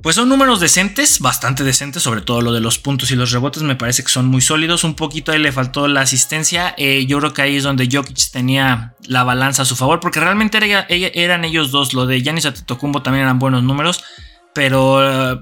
Pues 0.02 0.16
son 0.16 0.30
números 0.30 0.60
decentes, 0.60 1.20
bastante 1.20 1.62
decentes, 1.62 2.02
sobre 2.02 2.22
todo 2.22 2.40
lo 2.40 2.52
de 2.52 2.60
los 2.60 2.78
puntos 2.78 3.10
y 3.10 3.16
los 3.16 3.32
rebotes 3.32 3.62
me 3.62 3.76
parece 3.76 4.02
que 4.02 4.08
son 4.08 4.26
muy 4.26 4.40
sólidos. 4.40 4.82
Un 4.82 4.94
poquito 4.94 5.30
ahí 5.30 5.38
le 5.38 5.52
faltó 5.52 5.88
la 5.88 6.00
asistencia. 6.00 6.74
Eh, 6.78 7.04
yo 7.06 7.18
creo 7.18 7.34
que 7.34 7.42
ahí 7.42 7.56
es 7.56 7.64
donde 7.64 7.88
Jokic 7.90 8.30
tenía 8.32 8.94
la 9.06 9.24
balanza 9.24 9.62
a 9.62 9.66
su 9.66 9.76
favor, 9.76 10.00
porque 10.00 10.20
realmente 10.20 10.58
eran 10.88 11.44
ellos 11.44 11.70
dos. 11.70 11.92
Lo 11.92 12.06
de 12.06 12.22
Giannis 12.22 12.46
Antetokounmpo 12.46 13.02
también 13.02 13.24
eran 13.24 13.38
buenos 13.38 13.62
números, 13.62 14.02
pero 14.54 15.34
eh, 15.34 15.38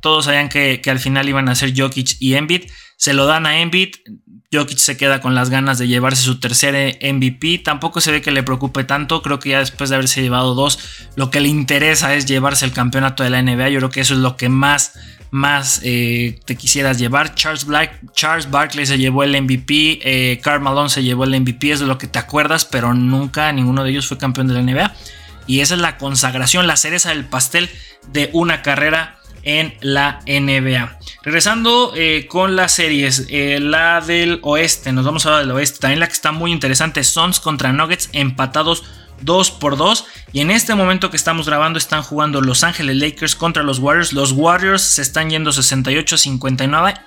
todos 0.00 0.24
sabían 0.24 0.48
que, 0.48 0.80
que, 0.80 0.90
al 0.90 0.98
final 0.98 1.28
iban 1.28 1.48
a 1.48 1.54
ser 1.54 1.72
Jokic 1.76 2.16
y 2.18 2.34
Embiid 2.34 2.64
se 3.00 3.14
lo 3.14 3.24
dan 3.24 3.46
a 3.46 3.60
Embiid. 3.60 3.94
Jokic 4.52 4.78
se 4.78 4.96
queda 4.96 5.20
con 5.20 5.36
las 5.36 5.48
ganas 5.48 5.78
de 5.78 5.86
llevarse 5.86 6.22
su 6.22 6.40
tercer 6.40 6.98
MVP. 7.00 7.58
Tampoco 7.58 8.00
se 8.00 8.10
ve 8.10 8.20
que 8.20 8.32
le 8.32 8.42
preocupe 8.42 8.82
tanto. 8.82 9.22
Creo 9.22 9.38
que 9.38 9.50
ya 9.50 9.60
después 9.60 9.90
de 9.90 9.96
haberse 9.96 10.22
llevado 10.22 10.56
dos, 10.56 10.80
lo 11.14 11.30
que 11.30 11.38
le 11.38 11.46
interesa 11.46 12.14
es 12.16 12.26
llevarse 12.26 12.64
el 12.64 12.72
campeonato 12.72 13.22
de 13.22 13.30
la 13.30 13.40
NBA. 13.40 13.68
Yo 13.68 13.78
creo 13.78 13.90
que 13.90 14.00
eso 14.00 14.14
es 14.14 14.18
lo 14.18 14.36
que 14.36 14.48
más, 14.48 14.98
más 15.30 15.80
eh, 15.84 16.40
te 16.46 16.56
quisieras 16.56 16.98
llevar. 16.98 17.36
Charles, 17.36 17.64
Black, 17.64 18.00
Charles 18.12 18.50
Barkley 18.50 18.86
se 18.86 18.98
llevó 18.98 19.22
el 19.22 19.40
MVP. 19.40 20.00
Eh, 20.02 20.40
Malone 20.60 20.90
se 20.90 21.04
llevó 21.04 21.22
el 21.22 21.40
MVP. 21.40 21.70
Es 21.70 21.78
de 21.78 21.86
lo 21.86 21.96
que 21.96 22.08
te 22.08 22.18
acuerdas, 22.18 22.64
pero 22.64 22.92
nunca 22.92 23.52
ninguno 23.52 23.84
de 23.84 23.90
ellos 23.90 24.08
fue 24.08 24.18
campeón 24.18 24.48
de 24.48 24.54
la 24.54 24.62
NBA. 24.62 24.92
Y 25.46 25.60
esa 25.60 25.74
es 25.74 25.80
la 25.80 25.96
consagración, 25.96 26.66
la 26.66 26.76
cereza 26.76 27.10
del 27.10 27.24
pastel 27.24 27.70
de 28.08 28.30
una 28.32 28.62
carrera 28.62 29.19
en 29.42 29.74
la 29.80 30.20
NBA. 30.26 30.98
Regresando 31.22 31.92
eh, 31.96 32.26
con 32.28 32.56
las 32.56 32.72
series, 32.72 33.26
eh, 33.28 33.58
la 33.60 34.00
del 34.00 34.40
oeste, 34.42 34.92
nos 34.92 35.04
vamos 35.04 35.24
a 35.24 35.30
hablar 35.30 35.46
del 35.46 35.56
oeste, 35.56 35.78
también 35.80 36.00
la 36.00 36.06
que 36.06 36.12
está 36.12 36.32
muy 36.32 36.52
interesante, 36.52 37.04
Suns 37.04 37.40
contra 37.40 37.72
Nuggets 37.72 38.08
empatados 38.12 38.84
2 39.22 39.50
por 39.52 39.76
2 39.76 40.06
y 40.32 40.40
en 40.40 40.50
este 40.50 40.74
momento 40.74 41.10
que 41.10 41.16
estamos 41.16 41.46
grabando 41.46 41.78
están 41.78 42.02
jugando 42.02 42.40
Los 42.40 42.64
Ángeles 42.64 42.96
Lakers 42.96 43.36
contra 43.36 43.62
los 43.62 43.78
Warriors, 43.78 44.12
los 44.12 44.32
Warriors 44.32 44.82
se 44.82 45.02
están 45.02 45.30
yendo 45.30 45.50
68-59 45.50 47.00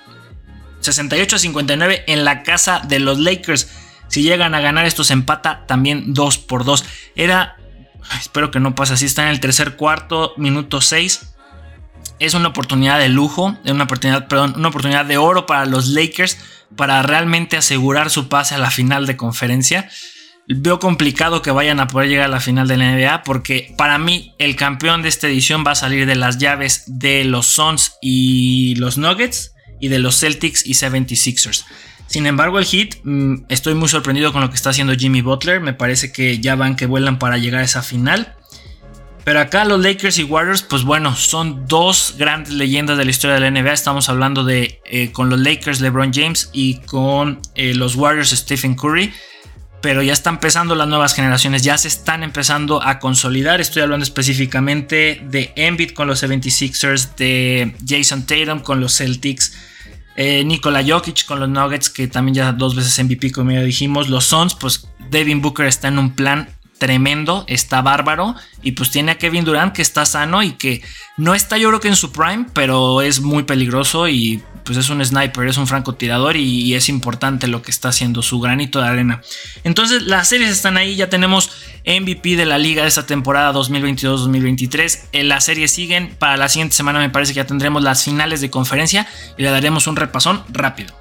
68-59 0.80 2.04
en 2.06 2.24
la 2.24 2.42
casa 2.42 2.82
de 2.86 2.98
los 2.98 3.18
Lakers. 3.18 3.68
Si 4.08 4.22
llegan 4.22 4.54
a 4.54 4.60
ganar 4.60 4.84
estos 4.84 5.10
empata 5.10 5.64
también 5.66 6.12
2 6.12 6.38
por 6.38 6.64
2. 6.64 6.84
Era 7.16 7.56
espero 8.20 8.50
que 8.50 8.60
no 8.60 8.74
pase 8.74 8.92
así, 8.92 9.06
está 9.06 9.22
en 9.22 9.28
el 9.30 9.40
tercer 9.40 9.76
cuarto, 9.76 10.34
minuto 10.36 10.82
6 10.82 11.33
es 12.18 12.34
una 12.34 12.48
oportunidad 12.48 12.98
de 12.98 13.08
lujo, 13.08 13.56
una 13.64 13.84
oportunidad, 13.84 14.28
perdón, 14.28 14.54
una 14.56 14.68
oportunidad 14.68 15.04
de 15.04 15.16
oro 15.16 15.46
para 15.46 15.66
los 15.66 15.88
Lakers 15.88 16.38
para 16.76 17.02
realmente 17.02 17.56
asegurar 17.56 18.10
su 18.10 18.28
pase 18.28 18.54
a 18.54 18.58
la 18.58 18.70
final 18.70 19.06
de 19.06 19.16
conferencia. 19.16 19.88
Veo 20.46 20.78
complicado 20.78 21.40
que 21.40 21.50
vayan 21.50 21.80
a 21.80 21.88
poder 21.88 22.08
llegar 22.08 22.26
a 22.26 22.28
la 22.28 22.40
final 22.40 22.68
de 22.68 22.76
la 22.76 22.92
NBA 22.92 23.22
porque 23.22 23.72
para 23.78 23.98
mí 23.98 24.34
el 24.38 24.56
campeón 24.56 25.02
de 25.02 25.08
esta 25.08 25.26
edición 25.26 25.64
va 25.66 25.72
a 25.72 25.76
salir 25.76 26.06
de 26.06 26.16
las 26.16 26.38
llaves 26.38 26.84
de 26.86 27.24
los 27.24 27.46
Suns 27.46 27.94
y 28.02 28.74
los 28.76 28.98
Nuggets 28.98 29.54
y 29.80 29.88
de 29.88 29.98
los 29.98 30.20
Celtics 30.20 30.66
y 30.66 30.72
76ers. 30.74 31.64
Sin 32.06 32.26
embargo, 32.26 32.58
el 32.58 32.66
Heat, 32.66 32.96
mm, 33.02 33.46
estoy 33.48 33.74
muy 33.74 33.88
sorprendido 33.88 34.32
con 34.32 34.42
lo 34.42 34.50
que 34.50 34.56
está 34.56 34.70
haciendo 34.70 34.94
Jimmy 34.94 35.22
Butler. 35.22 35.60
Me 35.60 35.72
parece 35.72 36.12
que 36.12 36.38
ya 36.38 36.54
van 36.54 36.76
que 36.76 36.86
vuelan 36.86 37.18
para 37.18 37.38
llegar 37.38 37.62
a 37.62 37.64
esa 37.64 37.82
final. 37.82 38.34
Pero 39.24 39.40
acá 39.40 39.64
los 39.64 39.80
Lakers 39.80 40.18
y 40.18 40.24
Warriors, 40.24 40.62
pues 40.62 40.84
bueno, 40.84 41.16
son 41.16 41.66
dos 41.66 42.14
grandes 42.18 42.52
leyendas 42.52 42.98
de 42.98 43.06
la 43.06 43.10
historia 43.10 43.34
de 43.36 43.40
la 43.40 43.50
NBA. 43.50 43.72
Estamos 43.72 44.10
hablando 44.10 44.44
de 44.44 44.80
eh, 44.84 45.12
con 45.12 45.30
los 45.30 45.40
Lakers 45.40 45.80
LeBron 45.80 46.12
James 46.12 46.50
y 46.52 46.80
con 46.80 47.40
eh, 47.54 47.74
los 47.74 47.96
Warriors 47.96 48.30
Stephen 48.30 48.74
Curry. 48.74 49.12
Pero 49.80 50.02
ya 50.02 50.12
están 50.12 50.34
empezando 50.34 50.74
las 50.74 50.88
nuevas 50.88 51.14
generaciones, 51.14 51.62
ya 51.62 51.76
se 51.78 51.88
están 51.88 52.22
empezando 52.22 52.82
a 52.82 52.98
consolidar. 52.98 53.60
Estoy 53.60 53.82
hablando 53.82 54.04
específicamente 54.04 55.22
de 55.24 55.52
Embiid 55.56 55.92
con 55.92 56.06
los 56.06 56.22
76ers, 56.22 57.14
de 57.16 57.74
Jason 57.86 58.26
Tatum 58.26 58.60
con 58.60 58.80
los 58.80 58.96
Celtics, 58.96 59.54
eh, 60.16 60.44
Nikola 60.44 60.82
Jokic 60.86 61.24
con 61.26 61.40
los 61.40 61.48
Nuggets, 61.48 61.90
que 61.90 62.08
también 62.08 62.34
ya 62.34 62.52
dos 62.52 62.74
veces 62.74 63.02
MVP, 63.02 63.32
como 63.32 63.52
ya 63.52 63.60
dijimos. 63.62 64.08
Los 64.08 64.24
Suns, 64.24 64.54
pues 64.54 64.86
Devin 65.10 65.40
Booker 65.42 65.66
está 65.66 65.88
en 65.88 65.98
un 65.98 66.14
plan 66.14 66.48
tremendo, 66.84 67.46
está 67.48 67.80
bárbaro. 67.80 68.34
Y 68.62 68.72
pues 68.72 68.90
tiene 68.90 69.12
a 69.12 69.18
Kevin 69.18 69.46
Durant 69.46 69.74
que 69.74 69.80
está 69.80 70.04
sano 70.04 70.42
y 70.42 70.52
que 70.52 70.82
no 71.16 71.34
está 71.34 71.56
yo 71.56 71.68
creo 71.68 71.80
que 71.80 71.88
en 71.88 71.96
su 71.96 72.12
prime, 72.12 72.44
pero 72.52 73.00
es 73.00 73.20
muy 73.20 73.44
peligroso 73.44 74.06
y 74.06 74.42
pues 74.66 74.76
es 74.76 74.90
un 74.90 75.02
sniper, 75.02 75.48
es 75.48 75.56
un 75.56 75.66
francotirador 75.66 76.36
y, 76.36 76.42
y 76.42 76.74
es 76.74 76.90
importante 76.90 77.46
lo 77.46 77.62
que 77.62 77.70
está 77.70 77.88
haciendo 77.88 78.20
su 78.20 78.38
granito 78.38 78.82
de 78.82 78.88
arena. 78.88 79.22
Entonces 79.62 80.02
las 80.02 80.28
series 80.28 80.50
están 80.50 80.76
ahí, 80.76 80.94
ya 80.94 81.08
tenemos 81.08 81.50
MVP 81.86 82.36
de 82.36 82.44
la 82.44 82.58
liga 82.58 82.82
de 82.82 82.88
esta 82.88 83.06
temporada 83.06 83.54
2022-2023. 83.54 85.08
En 85.12 85.28
las 85.30 85.44
series 85.44 85.70
siguen, 85.70 86.14
para 86.18 86.36
la 86.36 86.50
siguiente 86.50 86.76
semana 86.76 86.98
me 86.98 87.08
parece 87.08 87.32
que 87.32 87.38
ya 87.38 87.46
tendremos 87.46 87.82
las 87.82 88.04
finales 88.04 88.42
de 88.42 88.50
conferencia 88.50 89.06
y 89.38 89.42
le 89.42 89.50
daremos 89.50 89.86
un 89.86 89.96
repasón 89.96 90.44
rápido. 90.50 90.94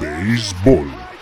Béisbol. 0.00 1.13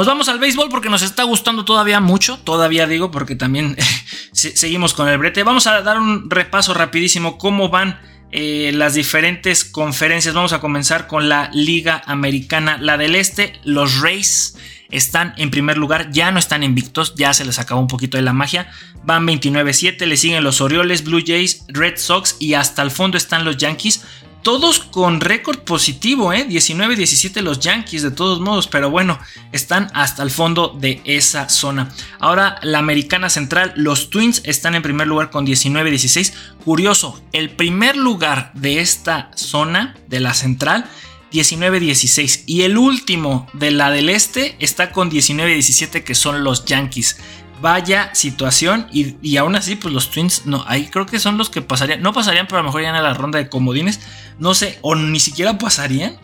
Nos 0.00 0.06
vamos 0.06 0.30
al 0.30 0.38
béisbol 0.38 0.70
porque 0.70 0.88
nos 0.88 1.02
está 1.02 1.24
gustando 1.24 1.66
todavía 1.66 2.00
mucho, 2.00 2.38
todavía 2.38 2.86
digo 2.86 3.10
porque 3.10 3.36
también 3.36 3.76
seguimos 4.32 4.94
con 4.94 5.06
el 5.10 5.18
brete. 5.18 5.42
Vamos 5.42 5.66
a 5.66 5.82
dar 5.82 5.98
un 5.98 6.30
repaso 6.30 6.72
rapidísimo 6.72 7.36
cómo 7.36 7.68
van 7.68 8.00
eh, 8.32 8.72
las 8.74 8.94
diferentes 8.94 9.62
conferencias. 9.62 10.32
Vamos 10.32 10.54
a 10.54 10.60
comenzar 10.60 11.06
con 11.06 11.28
la 11.28 11.50
Liga 11.52 12.00
Americana, 12.06 12.78
la 12.80 12.96
del 12.96 13.14
Este. 13.14 13.60
Los 13.62 14.00
Rays 14.00 14.56
están 14.88 15.34
en 15.36 15.50
primer 15.50 15.76
lugar, 15.76 16.10
ya 16.10 16.30
no 16.30 16.38
están 16.38 16.62
invictos, 16.62 17.14
ya 17.14 17.34
se 17.34 17.44
les 17.44 17.58
acabó 17.58 17.82
un 17.82 17.86
poquito 17.86 18.16
de 18.16 18.22
la 18.22 18.32
magia. 18.32 18.70
Van 19.04 19.26
29-7, 19.26 20.06
le 20.06 20.16
siguen 20.16 20.42
los 20.42 20.62
Orioles, 20.62 21.04
Blue 21.04 21.22
Jays, 21.22 21.66
Red 21.68 21.98
Sox 21.98 22.36
y 22.38 22.54
hasta 22.54 22.80
el 22.80 22.90
fondo 22.90 23.18
están 23.18 23.44
los 23.44 23.58
Yankees 23.58 24.02
todos 24.42 24.78
con 24.78 25.20
récord 25.20 25.58
positivo, 25.60 26.32
¿eh? 26.32 26.46
19-17 26.48 27.40
los 27.42 27.60
Yankees 27.60 28.02
de 28.02 28.10
todos 28.10 28.40
modos, 28.40 28.66
pero 28.66 28.90
bueno, 28.90 29.18
están 29.52 29.90
hasta 29.94 30.22
el 30.22 30.30
fondo 30.30 30.76
de 30.80 31.00
esa 31.04 31.48
zona. 31.48 31.90
Ahora 32.18 32.58
la 32.62 32.78
Americana 32.78 33.30
Central, 33.30 33.72
los 33.76 34.10
Twins 34.10 34.42
están 34.44 34.74
en 34.74 34.82
primer 34.82 35.06
lugar 35.06 35.30
con 35.30 35.46
19-16. 35.46 36.32
Curioso, 36.64 37.22
el 37.32 37.50
primer 37.50 37.96
lugar 37.96 38.52
de 38.54 38.80
esta 38.80 39.30
zona, 39.34 39.94
de 40.08 40.20
la 40.20 40.34
Central, 40.34 40.88
19-16. 41.32 42.44
Y 42.46 42.62
el 42.62 42.76
último 42.76 43.46
de 43.52 43.70
la 43.70 43.90
del 43.90 44.08
Este 44.08 44.56
está 44.58 44.92
con 44.92 45.10
19-17 45.10 46.02
que 46.02 46.14
son 46.14 46.44
los 46.44 46.64
Yankees. 46.64 47.18
Vaya 47.60 48.14
situación. 48.14 48.86
Y, 48.92 49.36
aún 49.36 49.56
así, 49.56 49.76
pues 49.76 49.92
los 49.92 50.10
Twins, 50.10 50.46
no, 50.46 50.64
ahí 50.66 50.86
creo 50.86 51.06
que 51.06 51.18
son 51.18 51.36
los 51.36 51.50
que 51.50 51.62
pasarían. 51.62 52.02
No 52.02 52.12
pasarían, 52.12 52.46
pero 52.46 52.58
a 52.58 52.62
lo 52.62 52.68
mejor 52.68 52.80
irían 52.80 52.96
a 52.96 53.02
la 53.02 53.14
ronda 53.14 53.38
de 53.38 53.48
comodines. 53.48 54.00
No 54.38 54.54
sé, 54.54 54.78
o 54.82 54.94
ni 54.94 55.20
siquiera 55.20 55.58
pasarían. 55.58 56.18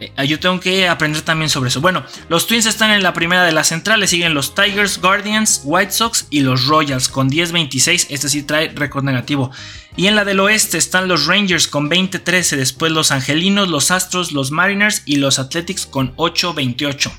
Eh, 0.00 0.26
yo 0.26 0.38
tengo 0.38 0.60
que 0.60 0.88
aprender 0.88 1.22
también 1.22 1.48
sobre 1.48 1.68
eso. 1.68 1.80
Bueno, 1.80 2.04
los 2.28 2.46
Twins 2.46 2.66
están 2.66 2.90
en 2.90 3.02
la 3.02 3.12
primera 3.12 3.44
de 3.44 3.52
las 3.52 3.68
centrales. 3.68 4.10
Siguen 4.10 4.34
los 4.34 4.54
Tigers, 4.54 5.00
Guardians, 5.00 5.62
White 5.64 5.92
Sox 5.92 6.26
y 6.30 6.40
los 6.40 6.66
Royals 6.66 7.08
con 7.08 7.30
10-26. 7.30 8.06
Este 8.10 8.28
sí 8.28 8.42
trae 8.42 8.68
récord 8.68 9.04
negativo. 9.04 9.50
Y 9.96 10.06
en 10.06 10.16
la 10.16 10.24
del 10.24 10.40
oeste 10.40 10.78
están 10.78 11.08
los 11.08 11.26
Rangers 11.26 11.68
con 11.68 11.90
20-13. 11.90 12.56
Después 12.56 12.92
los 12.92 13.10
Angelinos, 13.10 13.68
los 13.68 13.90
Astros, 13.90 14.32
los 14.32 14.50
Mariners 14.50 15.02
y 15.06 15.16
los 15.16 15.38
Athletics 15.38 15.86
con 15.86 16.14
8-28. 16.16 17.10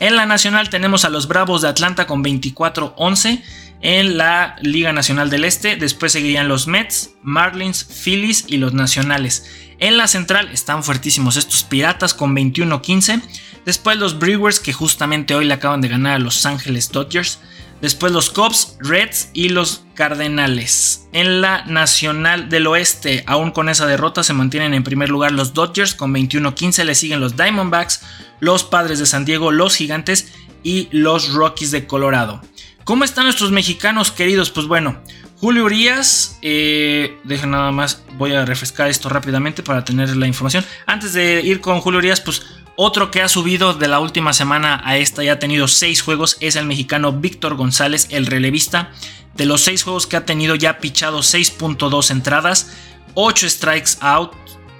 En 0.00 0.16
la 0.16 0.26
nacional 0.26 0.70
tenemos 0.70 1.04
a 1.04 1.10
los 1.10 1.28
Bravos 1.28 1.62
de 1.62 1.68
Atlanta 1.68 2.06
con 2.06 2.24
24-11 2.24 3.42
en 3.80 4.16
la 4.16 4.56
Liga 4.60 4.92
Nacional 4.92 5.30
del 5.30 5.44
Este. 5.44 5.76
Después 5.76 6.12
seguirían 6.12 6.48
los 6.48 6.66
Mets, 6.66 7.10
Marlins, 7.22 7.84
Phillies 7.84 8.44
y 8.48 8.56
los 8.56 8.72
Nacionales. 8.72 9.46
En 9.78 9.96
la 9.96 10.08
central 10.08 10.48
están 10.52 10.82
fuertísimos 10.82 11.36
estos 11.36 11.64
Piratas 11.64 12.14
con 12.14 12.34
21-15. 12.34 13.22
Después 13.64 13.96
los 13.98 14.18
Brewers 14.18 14.60
que 14.60 14.72
justamente 14.72 15.34
hoy 15.34 15.44
le 15.44 15.54
acaban 15.54 15.80
de 15.80 15.88
ganar 15.88 16.16
a 16.16 16.18
Los 16.18 16.44
Ángeles 16.46 16.90
Dodgers. 16.90 17.40
Después 17.80 18.12
los 18.12 18.30
Cubs, 18.30 18.76
Reds 18.80 19.28
y 19.34 19.50
los 19.50 19.84
Cardenales. 19.94 21.06
En 21.12 21.40
la 21.40 21.66
Nacional 21.66 22.48
del 22.48 22.66
Oeste, 22.66 23.24
aún 23.26 23.50
con 23.50 23.68
esa 23.68 23.86
derrota, 23.86 24.22
se 24.22 24.32
mantienen 24.32 24.74
en 24.74 24.84
primer 24.84 25.10
lugar 25.10 25.32
los 25.32 25.52
Dodgers 25.52 25.94
con 25.94 26.14
21-15. 26.14 26.84
Le 26.84 26.94
siguen 26.94 27.20
los 27.20 27.36
Diamondbacks, 27.36 28.00
los 28.44 28.62
Padres 28.62 28.98
de 28.98 29.06
San 29.06 29.24
Diego, 29.24 29.50
los 29.50 29.76
Gigantes 29.76 30.32
y 30.62 30.88
los 30.90 31.32
Rockies 31.32 31.70
de 31.70 31.86
Colorado. 31.86 32.40
¿Cómo 32.84 33.04
están 33.04 33.24
nuestros 33.24 33.50
mexicanos 33.50 34.10
queridos? 34.10 34.50
Pues 34.50 34.66
bueno, 34.66 35.00
Julio 35.38 35.64
Urias, 35.64 36.38
eh, 36.42 37.18
deja 37.24 37.46
nada 37.46 37.72
más, 37.72 38.02
voy 38.18 38.32
a 38.34 38.44
refrescar 38.44 38.88
esto 38.88 39.08
rápidamente 39.08 39.62
para 39.62 39.84
tener 39.84 40.14
la 40.16 40.26
información. 40.26 40.64
Antes 40.86 41.14
de 41.14 41.40
ir 41.42 41.60
con 41.60 41.80
Julio 41.80 41.98
Urias, 41.98 42.20
pues 42.20 42.42
otro 42.76 43.10
que 43.10 43.22
ha 43.22 43.28
subido 43.28 43.72
de 43.72 43.88
la 43.88 44.00
última 44.00 44.32
semana 44.32 44.82
a 44.84 44.96
esta 44.98 45.24
y 45.24 45.28
ha 45.28 45.38
tenido 45.38 45.68
6 45.68 46.02
juegos 46.02 46.36
es 46.40 46.56
el 46.56 46.66
mexicano 46.66 47.12
Víctor 47.12 47.56
González, 47.56 48.08
el 48.10 48.26
relevista. 48.26 48.90
De 49.34 49.46
los 49.46 49.62
6 49.62 49.82
juegos 49.84 50.06
que 50.06 50.16
ha 50.16 50.26
tenido 50.26 50.54
ya 50.54 50.70
ha 50.70 50.78
pichado 50.78 51.20
6.2 51.20 52.10
entradas, 52.10 52.72
8 53.14 53.48
strikes 53.48 53.92
out, 54.00 54.32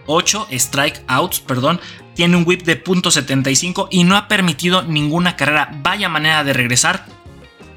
8 0.06 0.48
strike 0.50 1.02
outs, 1.08 1.40
perdón, 1.40 1.80
tiene 2.14 2.36
un 2.36 2.44
whip 2.46 2.62
de 2.62 2.82
.75 2.82 3.88
y 3.90 4.04
no 4.04 4.16
ha 4.16 4.28
permitido 4.28 4.82
ninguna 4.82 5.36
carrera. 5.36 5.70
Vaya 5.82 6.08
manera 6.08 6.44
de 6.44 6.52
regresar 6.52 7.06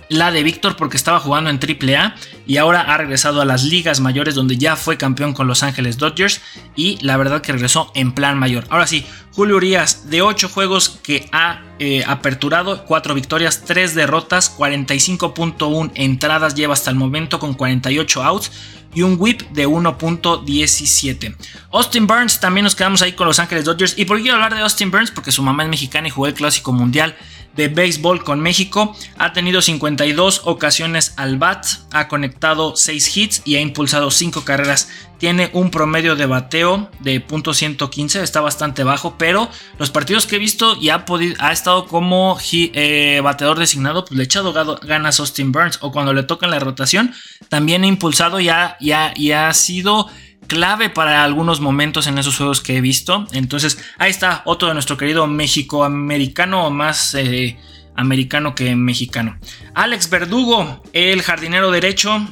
la 0.09 0.31
de 0.31 0.43
Víctor 0.43 0.75
porque 0.75 0.97
estaba 0.97 1.19
jugando 1.19 1.49
en 1.49 1.59
AAA 1.59 2.15
y 2.45 2.57
ahora 2.57 2.81
ha 2.81 2.97
regresado 2.97 3.41
a 3.41 3.45
las 3.45 3.63
ligas 3.63 3.99
mayores 3.99 4.35
donde 4.35 4.57
ya 4.57 4.75
fue 4.75 4.97
campeón 4.97 5.33
con 5.33 5.47
Los 5.47 5.63
Ángeles 5.63 5.97
Dodgers 5.97 6.41
y 6.75 6.97
la 7.01 7.17
verdad 7.17 7.41
que 7.41 7.51
regresó 7.51 7.91
en 7.95 8.13
plan 8.13 8.37
mayor. 8.37 8.65
Ahora 8.69 8.87
sí, 8.87 9.05
Julio 9.31 9.57
Urias 9.57 10.09
de 10.09 10.21
8 10.21 10.49
juegos 10.49 10.99
que 11.03 11.27
ha 11.31 11.61
eh, 11.79 12.03
aperturado, 12.07 12.85
4 12.85 13.13
victorias, 13.13 13.63
3 13.65 13.95
derrotas, 13.95 14.57
45.1 14.57 15.91
entradas 15.95 16.55
lleva 16.55 16.73
hasta 16.73 16.89
el 16.89 16.95
momento 16.95 17.39
con 17.39 17.53
48 17.53 18.23
outs 18.23 18.51
y 18.93 19.03
un 19.03 19.17
whip 19.19 19.41
de 19.51 19.67
1.17. 19.67 21.35
Austin 21.71 22.07
Burns 22.07 22.39
también 22.39 22.63
nos 22.63 22.75
quedamos 22.75 23.01
ahí 23.03 23.13
con 23.13 23.27
Los 23.27 23.37
Ángeles 23.37 23.65
Dodgers. 23.65 23.93
¿Y 23.97 24.05
por 24.05 24.17
qué 24.17 24.23
quiero 24.23 24.37
hablar 24.37 24.55
de 24.55 24.61
Austin 24.61 24.89
Burns? 24.89 25.11
Porque 25.11 25.31
su 25.31 25.43
mamá 25.43 25.63
es 25.63 25.69
mexicana 25.69 26.07
y 26.07 26.11
jugó 26.11 26.25
el 26.25 26.33
Clásico 26.33 26.71
Mundial 26.71 27.15
de 27.57 27.67
béisbol 27.67 28.23
con 28.23 28.39
México. 28.39 28.95
Ha 29.17 29.33
tenido 29.33 29.61
52 29.61 30.43
ocasiones 30.45 31.13
al 31.17 31.37
bat, 31.37 31.65
ha 31.91 32.07
conectado 32.07 32.75
6 32.75 33.17
hits 33.17 33.41
y 33.43 33.55
ha 33.55 33.61
impulsado 33.61 34.11
5 34.11 34.45
carreras. 34.45 34.89
Tiene 35.17 35.49
un 35.53 35.71
promedio 35.71 36.15
de 36.15 36.27
bateo 36.27 36.91
de 36.99 37.25
.115, 37.25 38.21
está 38.21 38.39
bastante 38.39 38.83
bajo, 38.83 39.17
pero 39.17 39.49
los 39.79 39.89
partidos 39.89 40.27
que 40.27 40.35
he 40.35 40.39
visto 40.39 40.77
y 40.79 40.89
ha, 40.89 41.05
ha 41.39 41.51
estado 41.51 41.87
como 41.87 42.37
eh, 42.53 43.19
bateador 43.23 43.57
designado, 43.57 44.05
pues 44.05 44.15
le 44.15 44.21
ha 44.21 44.25
echado 44.25 44.53
ganas 44.83 45.19
Austin 45.19 45.51
Burns. 45.51 45.79
O 45.81 45.91
cuando 45.91 46.13
le 46.13 46.21
toca 46.21 46.45
en 46.45 46.51
la 46.51 46.59
rotación, 46.59 47.13
también 47.49 47.83
ha 47.83 47.87
impulsado 47.87 48.39
y 48.39 48.49
y 48.79 49.31
ha 49.31 49.53
sido 49.53 50.07
clave 50.47 50.89
para 50.89 51.23
algunos 51.23 51.59
momentos 51.59 52.07
en 52.07 52.17
esos 52.17 52.37
juegos 52.37 52.61
que 52.61 52.77
he 52.77 52.81
visto. 52.81 53.27
Entonces, 53.31 53.77
ahí 53.97 54.09
está 54.09 54.41
otro 54.45 54.67
de 54.67 54.73
nuestro 54.73 54.97
querido 54.97 55.27
México 55.27 55.83
americano, 55.83 56.69
más 56.71 57.13
eh, 57.15 57.57
americano 57.95 58.55
que 58.55 58.75
mexicano. 58.75 59.37
Alex 59.73 60.09
Verdugo, 60.09 60.83
el 60.93 61.21
jardinero 61.21 61.71
derecho. 61.71 62.27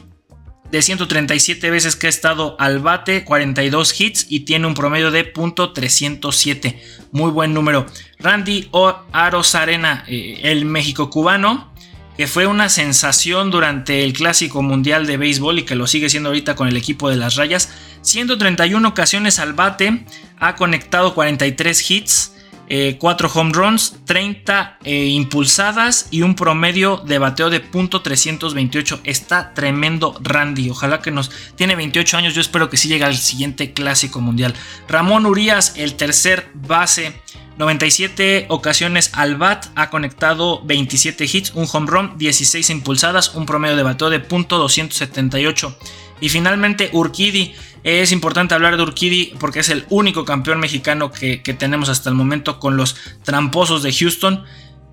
De 0.71 0.81
137 0.81 1.69
veces 1.69 1.95
que 1.95 2.07
ha 2.07 2.09
estado 2.09 2.55
al 2.59 2.79
bate, 2.79 3.23
42 3.23 4.01
hits 4.01 4.25
y 4.29 4.41
tiene 4.41 4.65
un 4.65 4.73
promedio 4.73 5.11
de 5.11 5.31
.307. 5.31 6.81
Muy 7.11 7.29
buen 7.29 7.53
número. 7.53 7.85
Randy 8.19 8.69
Arozarena, 9.11 10.03
eh, 10.07 10.41
el 10.43 10.65
México 10.65 11.11
cubano, 11.11 11.71
que 12.17 12.27
fue 12.27 12.47
una 12.47 12.69
sensación 12.69 13.51
durante 13.51 14.03
el 14.03 14.13
Clásico 14.13 14.61
Mundial 14.61 15.05
de 15.05 15.17
Béisbol 15.17 15.59
y 15.59 15.63
que 15.63 15.75
lo 15.75 15.87
sigue 15.87 16.09
siendo 16.09 16.29
ahorita 16.29 16.55
con 16.55 16.67
el 16.67 16.77
equipo 16.77 17.09
de 17.09 17.17
las 17.17 17.35
Rayas. 17.35 17.69
131 18.01 18.87
ocasiones 18.87 19.39
al 19.39 19.53
bate, 19.53 20.05
ha 20.37 20.55
conectado 20.55 21.13
43 21.13 21.91
hits, 21.91 22.31
4 22.67 23.27
eh, 23.27 23.31
home 23.33 23.51
runs, 23.53 23.95
30 24.05 24.79
eh, 24.83 25.05
impulsadas 25.07 26.07
y 26.09 26.21
un 26.21 26.35
promedio 26.35 26.97
de 26.97 27.19
bateo 27.19 27.49
de 27.49 27.63
.328. 27.63 29.01
Está 29.03 29.53
tremendo 29.53 30.17
Randy. 30.21 30.69
Ojalá 30.69 31.01
que 31.01 31.11
nos 31.11 31.29
tiene 31.55 31.75
28 31.75 32.17
años. 32.17 32.33
Yo 32.33 32.41
espero 32.41 32.69
que 32.69 32.77
sí 32.77 32.87
llegue 32.87 33.03
al 33.03 33.17
siguiente 33.17 33.73
Clásico 33.73 34.21
Mundial. 34.21 34.55
Ramón 34.87 35.25
Urias, 35.25 35.73
el 35.75 35.95
tercer 35.95 36.49
base 36.53 37.13
97 37.57 38.47
ocasiones 38.49 39.11
al 39.13 39.37
bat, 39.37 39.67
ha 39.75 39.89
conectado 39.89 40.61
27 40.65 41.25
hits, 41.25 41.51
un 41.55 41.67
home 41.71 41.87
run, 41.89 42.17
16 42.17 42.69
impulsadas, 42.69 43.33
un 43.35 43.45
promedio 43.45 43.77
de 43.77 43.83
bateo 43.83 44.09
de 44.09 44.27
.278. 44.27 45.75
Y 46.19 46.29
finalmente 46.29 46.89
Urquidi, 46.93 47.55
es 47.83 48.11
importante 48.11 48.55
hablar 48.55 48.77
de 48.77 48.83
Urquidi 48.83 49.33
porque 49.39 49.59
es 49.59 49.69
el 49.69 49.85
único 49.89 50.25
campeón 50.25 50.59
mexicano 50.59 51.11
que, 51.11 51.41
que 51.41 51.53
tenemos 51.53 51.87
hasta 51.89 52.09
el 52.09 52.15
momento 52.15 52.59
con 52.59 52.77
los 52.77 52.95
tramposos 53.23 53.83
de 53.83 53.93
Houston. 53.93 54.43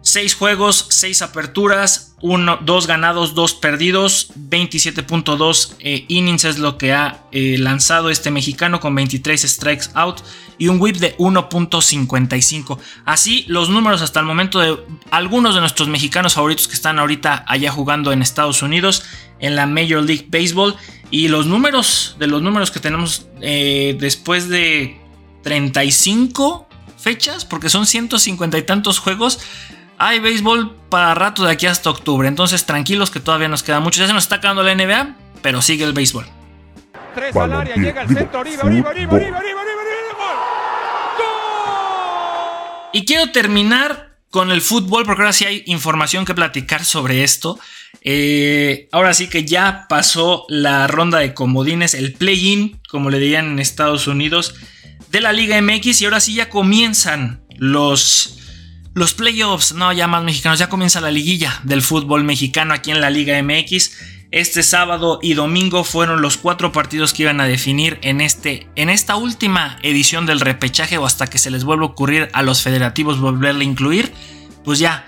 6 0.03 0.35
juegos, 0.35 0.87
6 0.91 1.23
aperturas, 1.23 2.17
2 2.21 2.87
ganados, 2.87 3.35
2 3.35 3.55
perdidos, 3.55 4.33
27.2 4.37 5.75
eh, 5.79 6.05
innings 6.09 6.45
es 6.45 6.59
lo 6.59 6.77
que 6.77 6.93
ha 6.93 7.25
eh, 7.33 7.57
lanzado 7.59 8.11
este 8.11 8.31
mexicano 8.31 8.81
con 8.81 8.95
23 8.95 9.41
strikes 9.43 9.87
out 9.95 10.21
y 10.59 10.69
un 10.69 10.81
whip 10.81 10.97
de 10.97 11.17
1.55. 11.19 12.79
Así 13.05 13.45
los 13.49 13.69
números 13.71 14.03
hasta 14.03 14.21
el 14.21 14.27
momento 14.27 14.61
de 14.61 14.77
algunos 15.11 15.55
de 15.55 15.61
nuestros 15.61 15.89
mexicanos 15.89 16.35
favoritos 16.35 16.69
que 16.69 16.75
están 16.75 16.99
ahorita 16.99 17.45
allá 17.47 17.71
jugando 17.71 18.13
en 18.13 18.23
Estados 18.23 18.63
Unidos 18.63 19.05
en 19.39 19.57
la 19.57 19.67
Major 19.67 20.03
League 20.03 20.27
Baseball 20.29 20.77
y 21.11 21.29
los 21.29 21.47
números 21.47 22.17
de 22.19 22.27
los 22.27 22.43
números 22.43 22.71
que 22.71 22.81
tenemos 22.81 23.27
eh, 23.41 23.97
después 23.99 24.49
de 24.49 25.01
35 25.43 26.69
fechas 26.99 27.45
porque 27.45 27.69
son 27.69 27.87
150 27.87 28.59
y 28.59 28.63
tantos 28.63 28.99
juegos 28.99 29.41
hay 30.05 30.19
béisbol 30.19 30.75
para 30.89 31.15
rato 31.15 31.45
de 31.45 31.53
aquí 31.53 31.67
hasta 31.67 31.89
octubre. 31.89 32.27
Entonces, 32.27 32.67
tranquilos 32.67 33.13
que 33.13 33.21
todavía 33.21 33.47
nos 33.49 33.63
queda 33.63 33.79
mucho. 33.79 34.01
Ya 34.01 34.09
se 34.09 34.13
nos 34.13 34.25
está 34.25 34.37
acabando 34.37 34.65
la 34.65 34.75
NBA, 34.75 35.15
pero 35.43 35.63
sigue 35.63 35.85
el 35.85 35.93
béisbol. 35.93 36.27
Tres 37.15 37.37
al 37.37 37.53
área, 37.53 37.77
llega 37.77 38.03
el 38.03 38.09
centro, 38.09 38.41
arriba, 38.41 38.63
arriba, 38.63 38.91
arriba, 38.91 39.17
arriba, 39.17 39.39
arriba, 39.39 39.61
Y 42.93 43.05
quiero 43.05 43.31
terminar 43.31 44.17
con 44.31 44.51
el 44.51 44.61
fútbol, 44.61 45.05
porque 45.05 45.23
ahora 45.23 45.33
sí 45.33 45.45
hay 45.45 45.63
información 45.67 46.25
que 46.25 46.35
platicar 46.35 46.85
sobre 46.85 47.23
esto. 47.23 47.61
Eh, 48.01 48.89
ahora 48.91 49.15
sí 49.15 49.29
que 49.29 49.45
ya 49.45 49.87
pasó 49.89 50.47
la 50.49 50.89
ronda 50.89 51.19
de 51.19 51.33
comodines, 51.33 51.95
el 51.95 52.15
play-in, 52.15 52.81
como 52.89 53.09
le 53.09 53.21
dirían 53.21 53.47
en 53.47 53.59
Estados 53.61 54.09
Unidos, 54.09 54.57
de 55.11 55.21
la 55.21 55.33
Liga 55.33 55.61
MX. 55.63 56.03
Y 56.03 56.07
ahora 56.07 56.19
sí 56.19 56.35
ya 56.35 56.49
comienzan 56.49 57.45
los 57.57 58.42
los 58.95 59.15
playoffs, 59.15 59.73
no, 59.75 59.93
ya 59.93 60.07
más 60.07 60.23
mexicanos, 60.23 60.59
ya 60.59 60.69
comienza 60.69 61.01
la 61.01 61.11
liguilla 61.11 61.61
del 61.63 61.83
fútbol 61.83 62.25
mexicano 62.25 62.75
aquí 62.75 62.91
en 62.91 63.01
la 63.01 63.11
Liga 63.11 63.43
MX. 63.43 63.93
Este 64.31 64.63
sábado 64.63 65.19
y 65.23 65.35
domingo 65.35 65.85
fueron 65.85 66.23
los 66.23 66.37
cuatro 66.37 66.73
partidos 66.73 67.13
que 67.13 67.23
iban 67.23 67.41
a 67.41 67.45
definir 67.45 67.99
en, 68.03 68.21
este, 68.21 68.67
en 68.77 68.91
esta 68.91 69.17
última 69.17 69.79
edición 69.83 70.25
del 70.27 70.41
repechaje 70.41 70.99
o 70.99 71.07
hasta 71.07 71.27
que 71.27 71.39
se 71.39 71.51
les 71.51 71.65
vuelva 71.65 71.85
a 71.85 71.89
ocurrir 71.89 72.29
a 72.33 72.43
los 72.43 72.63
federativos 72.63 73.21
volverle 73.21 73.65
a 73.65 73.69
incluir. 73.69 74.13
Pues 74.65 74.79
ya, 74.79 75.05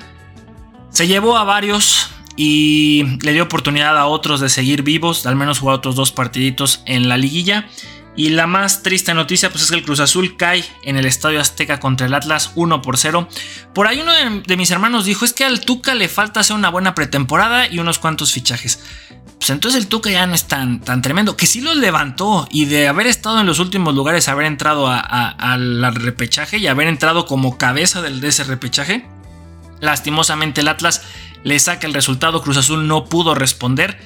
se 0.91 1.07
llevó 1.07 1.37
a 1.37 1.45
varios 1.45 2.11
y 2.37 3.19
le 3.23 3.33
dio 3.33 3.45
oportunidad 3.45 3.99
a 3.99 4.07
otros 4.07 4.41
de 4.41 4.49
seguir 4.49 4.83
vivos, 4.83 5.27
al 5.27 5.37
menos 5.37 5.59
jugar 5.59 5.77
otros 5.77 5.95
dos 5.95 6.13
partiditos 6.13 6.83
en 6.87 7.09
la 7.09 7.17
liguilla. 7.17 7.69
Y 8.17 8.31
la 8.31 8.47
más 8.47 8.83
triste 8.83 9.13
noticia 9.13 9.51
pues 9.51 9.65
es 9.65 9.71
que 9.71 9.77
el 9.77 9.83
Cruz 9.83 9.99
Azul 9.99 10.37
cae 10.37 10.65
en 10.83 10.97
el 10.97 11.05
Estadio 11.05 11.41
Azteca 11.41 11.81
contra 11.81 12.07
el 12.07 12.15
Atlas 12.15 12.53
1 12.55 12.81
por 12.81 12.97
0. 12.97 13.29
Por 13.75 13.89
ahí 13.89 14.01
uno 14.01 14.13
de, 14.13 14.57
mis 14.57 14.71
hermanos 14.71 15.05
dijo 15.05 15.25
es 15.25 15.33
que 15.33 15.45
al 15.45 15.61
Tuca 15.61 15.95
le 15.95 16.09
falta 16.09 16.41
hacer 16.41 16.55
una 16.55 16.71
buena 16.71 16.95
pretemporada 16.95 17.67
y 17.67 17.81
unos 17.81 17.99
cuantos 17.99 18.33
fichajes. 18.33 18.81
Pues 19.39 19.51
entonces 19.51 19.81
el 19.81 19.89
Tuca 19.89 20.11
ya 20.11 20.27
no 20.27 20.35
es 20.35 20.45
tan, 20.45 20.81
tan 20.81 21.03
tremendo, 21.03 21.37
que 21.37 21.47
sí 21.47 21.61
los 21.61 21.77
levantó 21.77 22.47
y 22.51 22.67
de 22.67 22.87
haber 22.87 23.09
estado 23.09 23.41
en 23.41 23.47
los 23.47 23.59
últimos 23.59 23.95
lugares, 23.95 24.29
haber 24.29 24.47
entrado 24.47 24.89
al 24.89 25.95
repechaje 25.95 26.59
y 26.59 26.69
haber 26.69 26.87
entrado 26.87 27.27
como 27.27 27.59
cabeza 27.59 28.01
del, 28.01 28.21
de 28.21 28.29
ese 28.29 28.45
repechaje. 28.45 29.07
Lastimosamente 29.81 30.61
el 30.61 30.69
Atlas 30.69 31.03
le 31.43 31.59
saca 31.59 31.87
el 31.87 31.95
resultado, 31.95 32.43
Cruz 32.43 32.57
Azul 32.57 32.87
no 32.87 33.05
pudo 33.07 33.35
responder 33.35 33.99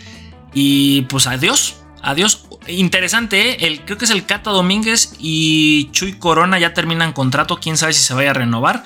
y 0.54 1.02
pues 1.02 1.26
adiós, 1.26 1.76
adiós. 2.02 2.47
Interesante, 2.68 3.50
¿eh? 3.50 3.56
el, 3.66 3.80
creo 3.82 3.98
que 3.98 4.04
es 4.04 4.10
el 4.10 4.26
Cata 4.26 4.50
Domínguez 4.50 5.14
y 5.18 5.90
Chuy 5.92 6.14
Corona 6.14 6.58
ya 6.58 6.74
terminan 6.74 7.12
contrato, 7.12 7.58
quién 7.60 7.76
sabe 7.76 7.92
si 7.92 8.02
se 8.02 8.14
vaya 8.14 8.30
a 8.30 8.34
renovar. 8.34 8.84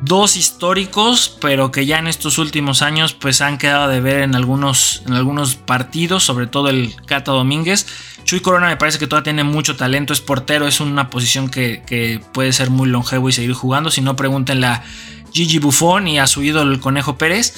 Dos 0.00 0.36
históricos, 0.36 1.36
pero 1.40 1.70
que 1.72 1.86
ya 1.86 1.98
en 1.98 2.06
estos 2.06 2.38
últimos 2.38 2.82
años 2.82 3.14
pues 3.14 3.40
han 3.40 3.58
quedado 3.58 3.88
de 3.88 4.00
ver 4.00 4.20
en 4.20 4.34
algunos, 4.34 5.02
en 5.06 5.14
algunos 5.14 5.54
partidos, 5.54 6.22
sobre 6.22 6.46
todo 6.46 6.68
el 6.68 6.94
Cata 7.06 7.32
Domínguez. 7.32 7.86
Chuy 8.24 8.40
Corona 8.40 8.66
me 8.66 8.76
parece 8.76 8.98
que 8.98 9.06
todavía 9.06 9.24
tiene 9.24 9.44
mucho 9.44 9.76
talento, 9.76 10.12
es 10.12 10.20
portero, 10.20 10.66
es 10.66 10.80
una 10.80 11.10
posición 11.10 11.48
que, 11.48 11.82
que 11.86 12.20
puede 12.32 12.52
ser 12.52 12.70
muy 12.70 12.88
longevo 12.88 13.28
y 13.28 13.32
seguir 13.32 13.52
jugando. 13.52 13.90
Si 13.90 14.00
no, 14.00 14.16
pregúntenle 14.16 14.66
a 14.66 14.84
Gigi 15.32 15.58
Buffon 15.58 16.08
y 16.08 16.18
a 16.18 16.26
su 16.26 16.42
ídolo 16.42 16.72
el 16.72 16.80
Conejo 16.80 17.16
Pérez 17.16 17.54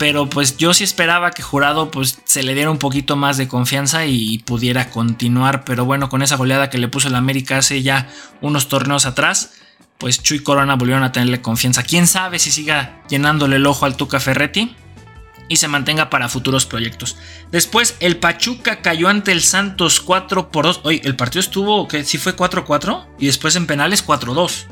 pero 0.00 0.30
pues 0.30 0.56
yo 0.56 0.72
sí 0.72 0.82
esperaba 0.82 1.30
que 1.30 1.42
Jurado 1.42 1.90
pues 1.90 2.22
se 2.24 2.42
le 2.42 2.54
diera 2.54 2.70
un 2.70 2.78
poquito 2.78 3.16
más 3.16 3.36
de 3.36 3.48
confianza 3.48 4.06
y 4.06 4.38
pudiera 4.38 4.88
continuar, 4.88 5.62
pero 5.62 5.84
bueno, 5.84 6.08
con 6.08 6.22
esa 6.22 6.36
goleada 6.36 6.70
que 6.70 6.78
le 6.78 6.88
puso 6.88 7.08
el 7.08 7.14
América 7.14 7.58
hace 7.58 7.82
ya 7.82 8.08
unos 8.40 8.68
torneos 8.68 9.04
atrás, 9.04 9.52
pues 9.98 10.22
Chuy 10.22 10.42
Corona 10.42 10.76
volvieron 10.76 11.04
a 11.04 11.12
tenerle 11.12 11.42
confianza. 11.42 11.82
Quién 11.82 12.06
sabe 12.06 12.38
si 12.38 12.50
siga 12.50 13.02
llenándole 13.10 13.56
el 13.56 13.66
ojo 13.66 13.84
al 13.84 13.98
Tuca 13.98 14.20
Ferretti 14.20 14.74
y 15.48 15.56
se 15.56 15.68
mantenga 15.68 16.08
para 16.08 16.30
futuros 16.30 16.64
proyectos. 16.64 17.18
Después 17.50 17.96
el 18.00 18.16
Pachuca 18.16 18.80
cayó 18.80 19.08
ante 19.08 19.32
el 19.32 19.42
Santos 19.42 20.00
4 20.00 20.50
por 20.50 20.64
2. 20.64 20.80
Oye, 20.84 21.02
el 21.04 21.14
partido 21.14 21.40
estuvo 21.40 21.86
que 21.88 22.04
sí 22.04 22.16
fue 22.16 22.34
4-4 22.34 23.04
y 23.18 23.26
después 23.26 23.54
en 23.54 23.66
penales 23.66 24.06
4-2. 24.06 24.64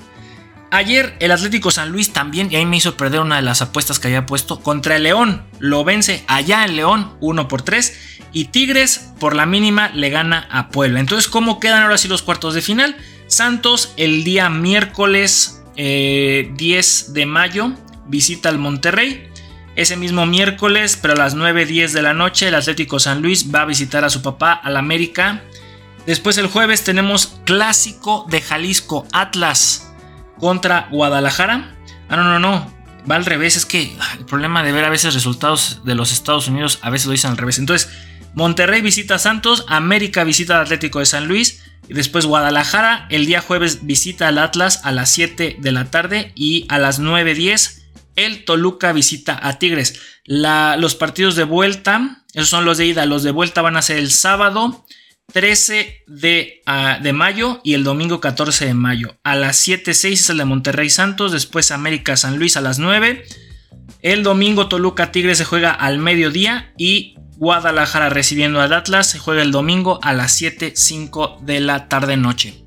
Ayer 0.71 1.17
el 1.21 1.31
Atlético 1.31 1.71
San 1.71 1.91
Luis 1.91 2.13
también, 2.13 2.53
y 2.53 2.57
ahí 2.57 2.67
me 2.67 2.77
hizo 2.77 2.97
perder 2.97 3.21
una 3.21 3.37
de 3.37 3.43
las 3.43 3.63
apuestas 3.63 3.99
que 3.99 4.09
había 4.09 4.27
puesto, 4.27 4.61
contra 4.61 4.97
el 4.97 5.05
León. 5.05 5.47
Lo 5.59 5.83
vence 5.83 6.25
allá 6.27 6.65
en 6.65 6.77
León 6.77 7.17
1 7.21 7.49
por 7.49 7.63
3. 7.63 8.17
Y 8.33 8.47
Tigres 8.47 9.13
por 9.19 9.35
la 9.35 9.47
mínima 9.47 9.89
le 9.89 10.11
gana 10.11 10.47
a 10.51 10.69
Puebla. 10.69 11.01
Entonces, 11.01 11.31
¿cómo 11.31 11.59
quedan 11.61 11.83
ahora 11.83 11.97
sí 11.97 12.09
los 12.09 12.23
cuartos 12.23 12.53
de 12.53 12.61
final? 12.61 12.97
Santos 13.27 13.95
el 13.97 14.23
día 14.25 14.51
miércoles 14.51 15.63
10 15.77 15.77
eh, 15.77 16.53
de 17.09 17.27
mayo 17.27 17.73
visita 18.07 18.51
al 18.51 18.59
Monterrey. 18.59 19.29
Ese 19.77 19.97
mismo 19.97 20.27
miércoles, 20.27 20.99
pero 21.01 21.15
a 21.15 21.17
las 21.17 21.37
9.10 21.37 21.93
de 21.93 22.03
la 22.03 22.13
noche, 22.13 22.49
el 22.49 22.55
Atlético 22.55 22.99
San 22.99 23.23
Luis 23.23 23.55
va 23.55 23.63
a 23.63 23.67
visitar 23.67 24.05
a 24.05 24.11
su 24.11 24.23
papá 24.23 24.53
al 24.53 24.77
América. 24.77 25.43
Después 26.05 26.37
el 26.37 26.49
jueves 26.49 26.85
tenemos 26.85 27.39
clásico 27.45 28.27
de 28.29 28.41
Jalisco, 28.41 29.07
Atlas 29.13 29.88
contra 30.39 30.89
Guadalajara. 30.91 31.77
Ah, 32.09 32.17
no, 32.17 32.25
no, 32.25 32.39
no. 32.39 32.73
Va 33.11 33.17
al 33.17 33.25
revés. 33.25 33.57
Es 33.57 33.67
que 33.67 33.97
el 34.19 34.25
problema 34.27 34.63
de 34.63 34.73
ver 34.73 34.85
a 34.85 34.91
veces 34.91 35.15
resultados 35.15 35.83
de 35.85 35.95
los 35.95 36.13
Estados 36.13 36.49
Unidos, 36.49 36.79
a 36.83 36.91
veces 36.91 37.07
lo 37.07 37.13
dicen 37.13 37.31
al 37.31 37.37
revés. 37.37 37.59
Entonces, 37.59 37.91
Monterrey 38.35 38.81
visita 38.81 39.17
a 39.17 39.19
Santos, 39.19 39.65
América 39.69 40.25
visita 40.25 40.57
al 40.57 40.63
Atlético 40.63 40.99
de 40.99 41.07
San 41.07 41.29
Luis. 41.29 41.63
Y 41.89 41.95
después 41.95 42.27
Guadalajara 42.27 43.07
el 43.09 43.27
día 43.27 43.41
jueves 43.41 43.87
visita 43.87 44.29
al 44.29 44.39
Atlas 44.39 44.81
a 44.85 44.93
las 44.93 45.11
7 45.11 45.57
de 45.59 45.73
la 45.73 45.91
tarde 45.91 46.33
y 46.35 46.67
a 46.69 46.79
las 46.79 47.01
9.10 47.01 47.79
el 48.19 48.45
Toluca 48.45 48.93
visita 48.93 49.39
a 49.41 49.59
Tigres. 49.59 50.01
los 50.27 50.95
partidos 50.97 51.37
de 51.37 51.45
vuelta, 51.45 52.25
esos 52.35 52.49
son 52.49 52.65
los 52.65 52.77
de 52.79 52.87
ida, 52.87 53.07
los 53.07 53.23
de 53.23 53.31
vuelta 53.31 53.63
van 53.63 53.77
a 53.77 53.83
ser 53.83 53.99
el 53.99 54.11
sábado 54.11 54.85
13 55.33 56.05
de, 56.07 56.63
ah, 56.65 56.99
de, 57.03 57.13
mayo 57.13 57.61
y 57.63 57.75
el 57.75 57.85
domingo 57.85 58.21
14 58.21 58.65
de 58.65 58.75
mayo. 58.75 59.19
A 59.25 59.37
las 59.37 59.67
7.06 59.69 60.13
es 60.13 60.31
el 60.31 60.39
de 60.39 60.45
Monterrey 60.47 60.89
Santos, 60.89 61.33
después 61.33 61.71
América 61.71 62.17
San 62.17 62.39
Luis 62.39 62.57
a 62.57 62.63
las 62.63 62.79
9. 62.79 63.25
El 64.01 64.23
domingo 64.23 64.69
Toluca 64.69 65.13
Tigres 65.13 65.39
se 65.39 65.45
juega 65.45 65.71
al 65.71 65.99
mediodía 65.99 66.73
y 66.79 67.17
Guadalajara 67.37 68.09
recibiendo 68.09 68.61
al 68.61 68.73
Atlas 68.73 69.11
se 69.11 69.19
juega 69.19 69.43
el 69.43 69.53
domingo 69.53 70.01
a 70.03 70.15
las 70.15 70.41
7.05 70.41 71.41
de 71.41 71.61
la 71.61 71.89
tarde 71.89 72.17
noche. 72.17 72.65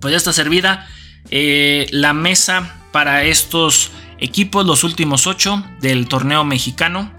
Pues 0.00 0.12
ya 0.12 0.18
está 0.18 0.32
servida 0.32 0.88
eh, 1.30 1.86
la 1.90 2.12
mesa 2.12 2.82
para 2.92 3.22
estos 3.24 3.92
equipos, 4.18 4.66
los 4.66 4.82
últimos 4.82 5.26
8 5.28 5.64
del 5.80 6.08
torneo 6.08 6.44
mexicano. 6.44 7.12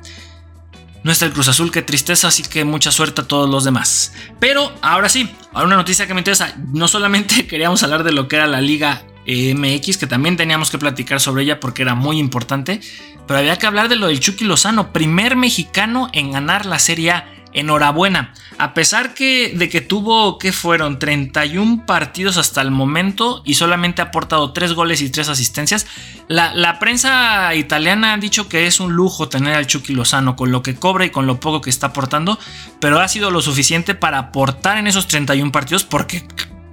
No 1.06 1.12
está 1.12 1.28
el 1.28 1.34
Cruz 1.34 1.48
Azul, 1.48 1.72
qué 1.72 1.84
tristeza, 1.84 2.30
así 2.30 2.41
que 2.41 2.65
mucha 2.65 2.89
suerte 2.89 3.22
a 3.22 3.28
todos 3.28 3.48
los 3.48 3.63
demás. 3.63 4.12
Pero 4.39 4.74
ahora 4.82 5.08
sí, 5.08 5.30
ahora 5.54 5.68
una 5.68 5.76
noticia 5.76 6.08
que 6.08 6.15
me 6.15 6.22
interesa. 6.22 6.56
No 6.74 6.88
solamente 6.88 7.46
queríamos 7.48 7.84
hablar 7.84 8.04
de 8.04 8.12
lo 8.12 8.28
que 8.28 8.38
era 8.38 8.48
la 8.48 8.60
Liga 8.60 9.04
eh, 9.28 9.54
MX, 9.54 9.98
que 9.98 10.08
también 10.08 10.36
teníamos 10.36 10.72
que 10.72 10.80
platicar 10.80 11.22
sobre 11.22 11.44
ella 11.44 11.60
porque 11.60 11.84
era 11.84 11.94
muy 11.94 12.18
importante, 12.18 12.82
pero 13.28 13.38
había 13.38 13.56
que 13.60 13.68
hablar 13.68 13.88
de 13.88 13.98
lo 13.98 14.08
del 14.08 14.20
Chucky 14.20 14.46
Lozano, 14.46 14.94
primer 14.94 15.36
mexicano 15.36 16.10
en 16.12 16.32
ganar 16.32 16.65
la 16.65 16.80
Serie 16.80 17.12
A 17.12 17.35
enhorabuena. 17.56 18.34
A 18.58 18.74
pesar 18.74 19.13
que, 19.13 19.54
de 19.56 19.68
que 19.70 19.82
tuvo, 19.82 20.38
que 20.38 20.52
fueron 20.52 21.00
31 21.00 21.86
partidos 21.86 22.38
hasta 22.38 22.62
el 22.62 22.70
momento 22.70 23.41
y 23.46 23.56
solamente 23.56 24.02
ha 24.02 24.06
aportado 24.06 24.54
3 24.54 24.74
goles 24.74 25.02
y 25.02 25.10
3 25.10 25.30
asistencias, 25.30 25.88
la, 26.28 26.80
prensa 26.80 27.56
italiana 27.56 28.13
ha 28.13 28.18
dicho 28.18 28.48
que 28.48 28.68
es 28.68 28.80
un 28.80 28.94
lujo 28.94 29.30
tener 29.30 29.56
al 29.56 29.68
Chucky 29.68 29.94
Lozano 29.94 30.36
con 30.36 30.52
lo 30.52 30.62
que 30.62 30.76
cobra 30.76 31.06
y 31.06 31.10
con 31.10 31.26
lo 31.26 31.39
poco 31.39 31.62
que 31.62 31.70
está 31.70 31.88
aportando, 31.88 32.38
pero 32.80 33.00
ha 33.00 33.08
sido 33.08 33.32
lo 33.32 33.41
suficiente 33.41 33.96
para 33.96 34.20
aportar 34.20 34.78
en 34.78 34.88
esos 34.88 35.08
31 35.08 35.52
partidos 35.52 35.84
porque 35.84 36.28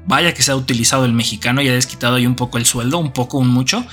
vaya 0.05 0.35
que 0.35 0.43
se 0.43 0.51
ha 0.51 0.57
utilizado 0.57 1.05
el 1.05 1.13
mexicano 1.13 1.63
y 1.63 1.69
ha 1.69 1.73
desquitado 1.73 2.17
ahí 2.17 2.27
un 2.27 2.35
poco 2.35 2.59
el 2.59 2.67
sueldo, 2.67 2.99
un 2.99 3.13
poco, 3.13 3.39
un 3.39 3.49
mucho 3.49 3.87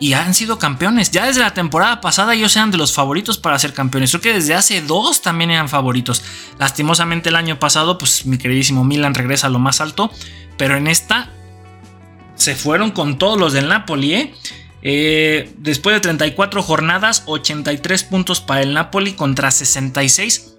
y 0.00 0.12
han 0.12 0.34
sido 0.34 0.58
campeones. 0.58 1.10
Ya 1.10 1.26
desde 1.26 1.40
la 1.40 1.54
temporada 1.54 2.00
pasada 2.00 2.34
ellos 2.34 2.54
eran 2.56 2.70
de 2.70 2.78
los 2.78 2.92
favoritos 2.92 3.38
para 3.38 3.58
ser 3.58 3.72
campeones. 3.72 4.10
Creo 4.10 4.20
que 4.20 4.32
desde 4.34 4.54
hace 4.54 4.80
dos 4.80 5.22
también 5.22 5.50
eran 5.50 5.68
favoritos. 5.68 6.22
Lastimosamente 6.58 7.30
el 7.30 7.36
año 7.36 7.58
pasado, 7.58 7.98
pues 7.98 8.24
mi 8.26 8.38
queridísimo 8.38 8.84
Milan 8.84 9.14
regresa 9.14 9.48
a 9.48 9.50
lo 9.50 9.58
más 9.58 9.80
alto. 9.80 10.10
Pero 10.56 10.76
en 10.76 10.86
esta 10.86 11.30
se 12.36 12.54
fueron 12.54 12.92
con 12.92 13.18
todos 13.18 13.38
los 13.38 13.52
del 13.52 13.68
Napoli. 13.68 14.14
¿eh? 14.14 14.34
Eh, 14.82 15.52
después 15.58 15.94
de 15.96 16.00
34 16.00 16.62
jornadas, 16.62 17.24
83 17.26 18.04
puntos 18.04 18.40
para 18.40 18.62
el 18.62 18.74
Napoli 18.74 19.14
contra 19.14 19.50
66 19.50 20.54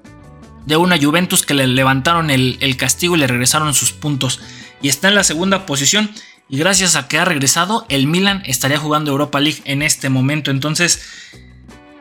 de 0.66 0.76
una 0.78 0.98
Juventus 1.02 1.46
que 1.46 1.54
le 1.54 1.66
levantaron 1.66 2.30
el, 2.30 2.58
el 2.60 2.76
castigo 2.76 3.16
y 3.16 3.20
le 3.20 3.28
regresaron 3.28 3.74
sus 3.74 3.94
puntos. 3.94 4.42
Y 4.82 4.90
está 4.90 5.08
en 5.08 5.16
la 5.16 5.24
segunda 5.24 5.66
posición 5.66 6.10
y 6.50 6.58
gracias 6.58 6.96
a 6.96 7.08
que 7.08 7.20
ha 7.20 7.26
regresado, 7.26 7.86
el 7.90 8.08
Milan 8.08 8.42
estaría 8.46 8.80
jugando 8.80 9.12
Europa 9.12 9.40
League 9.40 9.62
en 9.66 9.84
este 9.84 10.10
momento. 10.10 10.50
Entonces, 10.50 11.02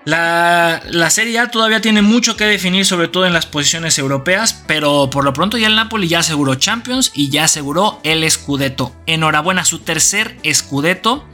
la, 0.07 1.11
Serie 1.11 1.39
A 1.39 1.51
todavía 1.51 1.83
tiene 1.83 2.01
mucho 2.01 2.35
que 2.35 2.47
definir, 2.47 2.87
sobre 2.87 3.09
todo 3.09 3.27
en 3.27 3.35
las 3.35 3.45
posiciones 3.45 3.99
europeas, 3.99 4.65
pero 4.67 5.11
por 5.11 5.23
lo 5.23 5.35
pronto 5.35 5.59
ya 5.59 5.67
el 5.67 5.77
Napoli 5.77 6.09
ya 6.09 6.21
aseguró 6.21 6.55
Champions 6.55 7.13
y 7.15 7.29
ya 7.29 7.45
aseguró 7.45 8.01
el 8.05 8.29
Scudetto. 8.31 8.95
Enhorabuena, 9.05 9.67
su 9.67 9.81
tercer 9.81 10.39
Scudetto. 10.51 11.27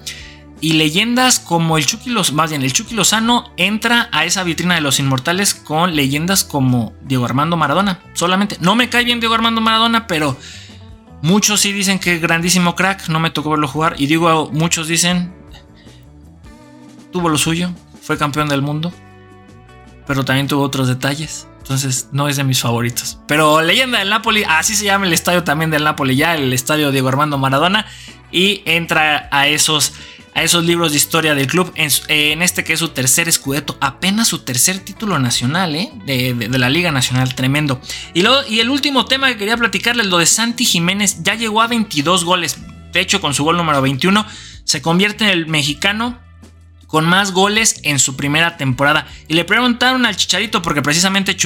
Y 0.61 0.73
leyendas 0.73 1.41
como 1.41 1.77
el 1.77 1.85
Chucky 1.85 2.11
Lozano, 2.11 2.37
más 2.37 2.51
bien 2.51 2.63
el 2.63 2.73
Chucky 2.73 2.95
Lozano 2.95 3.53
entra 3.59 4.09
a 4.13 4.25
esa 4.25 4.45
vitrina 4.45 4.75
de 4.75 4.81
los 4.81 4.99
inmortales 4.99 5.53
con 5.53 5.95
leyendas 5.95 6.43
como 6.43 6.95
Diego 7.03 7.27
Armando 7.27 7.57
Maradona. 7.57 8.01
Solamente, 8.15 8.57
no 8.61 8.75
me 8.75 8.89
cae 8.89 9.05
bien 9.05 9.21
Diego 9.21 9.35
Armando 9.35 9.61
Maradona, 9.61 10.07
pero 10.07 10.39
Muchos 11.25 11.63
sí 11.63 11.73
dicen 11.73 11.99
que 11.99 12.19
grandísimo 12.19 12.77
crack, 12.77 13.09
no 13.09 13.19
me 13.19 13.31
tocó 13.31 13.49
verlo 13.49 13.67
jugar. 13.67 13.95
Y 13.97 14.09
digo, 14.09 14.51
muchos 14.53 14.89
dicen, 14.89 15.33
tuvo 17.13 17.31
lo 17.31 17.39
suyo, 17.39 17.71
fue 18.03 18.19
campeón 18.19 18.51
del 18.51 18.61
mundo, 18.61 18.93
pero 20.07 20.27
también 20.27 20.49
tuvo 20.49 20.63
otros 20.63 20.87
detalles. 20.87 21.49
Entonces 21.61 22.11
no 22.13 22.29
es 22.29 22.37
de 22.37 22.45
mis 22.45 22.61
favoritos. 22.61 23.21
Pero 23.27 23.63
leyenda 23.63 24.01
del 24.01 24.11
Napoli, 24.11 24.45
así 24.47 24.77
se 24.77 24.85
llama 24.85 25.07
el 25.07 25.15
estadio 25.15 25.45
también 25.45 25.71
del 25.71 25.85
Napoli, 25.85 26.15
ya 26.15 26.35
el 26.35 26.53
estadio 26.53 26.91
Diego 26.91 27.09
Armando 27.09 27.39
Maradona. 27.39 27.87
Y 28.31 28.61
entra 28.67 29.27
a 29.31 29.49
esos 29.49 29.95
a 30.35 30.43
esos 30.43 30.65
libros 30.65 30.91
de 30.91 30.97
historia 30.97 31.35
del 31.35 31.47
club, 31.47 31.73
en, 31.77 32.43
este 32.43 32.65
que 32.65 32.73
es 32.73 32.81
su 32.81 32.89
tercer 32.89 33.29
escudeto, 33.29 33.79
apenas 33.81 34.29
su 34.29 34.41
tercer 34.41 34.81
título 34.81 35.19
nacional, 35.21 35.77
¿eh? 35.77 35.93
de, 36.07 36.59
la 36.59 36.69
Liga 36.69 36.91
Nacional, 36.91 37.35
tremendo. 37.35 37.81
Y, 38.15 38.23
luego, 38.23 38.41
y 38.49 38.59
el 38.59 38.69
último 38.69 39.05
tema 39.05 39.29
que 39.29 39.37
quería 39.37 39.57
platicarles, 39.57 40.07
lo 40.09 40.19
de 40.19 40.27
Santi 40.27 40.65
Jiménez, 40.65 41.23
ya 41.23 41.35
llegó 41.35 41.63
a 41.63 41.69
22 41.69 42.25
goles, 42.25 42.59
de 42.93 43.01
hecho 43.01 43.21
con 43.21 43.33
su 43.33 43.45
gol 43.45 43.57
número 43.57 43.81
21, 43.81 44.27
se 44.65 44.83
convierte 44.83 45.25
en 45.25 45.31
el 45.31 45.47
mexicano 45.47 46.19
con 46.89 47.07
más 47.07 47.33
goles 47.33 47.81
en 47.85 47.99
su 47.99 48.17
primera 48.17 48.57
temporada. 48.57 49.07
Y 49.29 49.35
le 49.35 49.45
preguntaron 49.45 50.05
al 50.05 50.17
Chicharito, 50.17 50.63
porque 50.63 50.83
precisamente, 50.83 51.37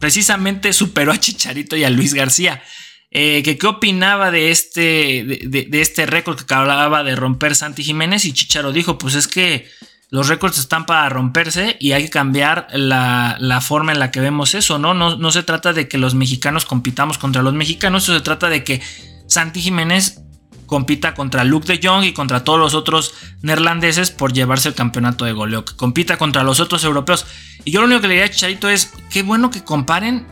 precisamente 0.00 0.72
superó 0.72 1.12
a 1.12 1.18
Chicharito 1.18 1.76
y 1.76 1.84
a 1.84 1.90
Luis 1.90 2.14
García. 2.14 2.62
Eh, 3.10 3.42
que 3.42 3.56
qué 3.56 3.66
opinaba 3.66 4.30
de 4.30 4.50
este, 4.50 5.24
de, 5.24 5.80
este 5.80 6.04
récord 6.04 6.40
que 6.40 6.54
hablaba 6.54 7.02
de 7.04 7.16
romper 7.16 7.54
Santi 7.54 7.82
Jiménez 7.82 8.26
y 8.26 8.34
Chicharo 8.34 8.70
dijo, 8.72 8.98
pues 8.98 9.14
es 9.14 9.26
que 9.26 9.66
los 10.10 10.28
récords 10.28 10.58
están 10.58 10.84
para 10.84 11.08
romperse 11.08 11.76
y 11.80 11.92
hay 11.92 12.04
que 12.04 12.10
cambiar 12.10 12.66
la, 12.72 13.60
forma 13.62 13.92
en 13.92 13.98
la 13.98 14.10
que 14.10 14.20
vemos 14.20 14.54
eso, 14.54 14.78
¿no? 14.78 14.94
¿no? 14.94 15.16
No 15.16 15.30
se 15.30 15.42
trata 15.42 15.72
de 15.72 15.88
que 15.88 15.98
los 15.98 16.14
mexicanos 16.14 16.64
compitamos 16.64 17.18
contra 17.18 17.42
los 17.42 17.54
mexicanos, 17.54 18.04
se 18.04 18.20
trata 18.20 18.48
de 18.48 18.62
que 18.62 18.80
Santi 19.26 19.60
Jiménez 19.60 20.20
compita 20.66 21.14
contra 21.14 21.44
Luke 21.44 21.66
de 21.66 21.80
Jong 21.82 22.04
y 22.04 22.12
contra 22.12 22.44
todos 22.44 22.58
los 22.58 22.74
otros 22.74 23.14
neerlandeses 23.40 24.10
por 24.10 24.32
llevarse 24.32 24.68
el 24.68 24.74
campeonato 24.74 25.24
de 25.24 25.32
goleo, 25.32 25.64
que 25.64 25.74
compita 25.76 26.18
contra 26.18 26.42
los 26.42 26.60
otros 26.60 26.84
europeos. 26.84 27.26
Y 27.64 27.70
yo 27.70 27.80
lo 27.80 27.86
único 27.86 28.02
que 28.02 28.08
le 28.08 28.14
diría 28.14 28.26
a 28.26 28.30
Chicharito 28.30 28.68
es, 28.68 28.92
qué 29.10 29.22
bueno 29.22 29.50
que 29.50 29.64
comparen 29.64 30.26